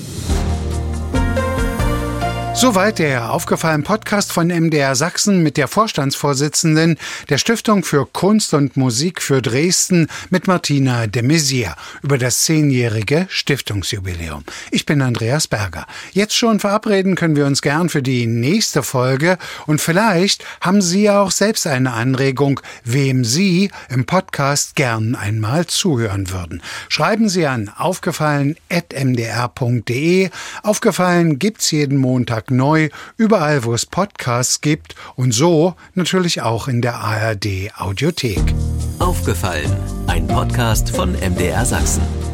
Soweit 2.61 2.99
der 2.99 3.31
aufgefallene 3.31 3.85
Podcast 3.85 4.33
von 4.33 4.49
MDR 4.49 4.97
Sachsen 4.97 5.45
mit 5.45 5.57
der 5.57 5.69
Vorstandsvorsitzenden 5.69 6.99
der 7.29 7.39
Stiftung 7.39 7.85
für 7.85 8.05
Kunst 8.05 8.53
und 8.53 8.77
Musik 8.77 9.23
für 9.23 9.41
Dresden 9.41 10.09
mit 10.31 10.49
Martina 10.49 11.07
de 11.07 11.23
Maizière 11.23 11.77
über 12.03 12.19
das 12.19 12.43
zehnjährige 12.43 13.29
Stiftungsjubiläum. 13.31 14.43
Ich 14.73 14.87
bin 14.87 15.03
Andreas 15.03 15.47
Berger. 15.47 15.87
Jetzt 16.11 16.35
schon 16.35 16.59
verabreden 16.59 17.15
können 17.15 17.37
wir 17.37 17.47
uns 17.47 17.63
gern 17.63 17.91
für 17.91 18.03
die 18.03 18.27
nächste 18.27 18.83
Folge 18.83 19.39
und 19.67 19.81
vielleicht 19.81 20.45
haben 20.61 20.83
Sie 20.83 21.05
ja 21.05 21.23
auch 21.23 21.31
selbst 21.31 21.65
eine 21.65 21.93
Anregung, 21.93 22.59
wem 22.83 23.25
Sie 23.25 23.71
im 23.89 24.05
Podcast 24.05 24.75
gern 24.75 25.15
einmal 25.15 25.69
zuhören 25.69 26.33
würden. 26.33 26.61
Schreiben 26.89 27.29
Sie 27.29 27.47
an 27.47 27.71
aufgefallen.mdr.de. 27.77 30.31
Aufgefallen 30.65 31.39
gibt's 31.39 31.71
jeden 31.71 31.99
Montag 31.99 32.48
neu, 32.51 32.89
überall 33.17 33.65
wo 33.65 33.75
es 33.75 33.87
Podcasts 33.87 34.61
gibt 34.61 34.95
und 35.17 35.33
so 35.33 35.75
natürlich 35.95 36.43
auch 36.43 36.69
in 36.69 36.83
der 36.83 36.97
ARD 36.97 37.71
Audiothek. 37.77 38.55
Aufgefallen, 38.99 39.75
ein 40.07 40.27
Podcast 40.27 40.91
von 40.91 41.13
MDR 41.13 41.65
Sachsen. 41.65 42.28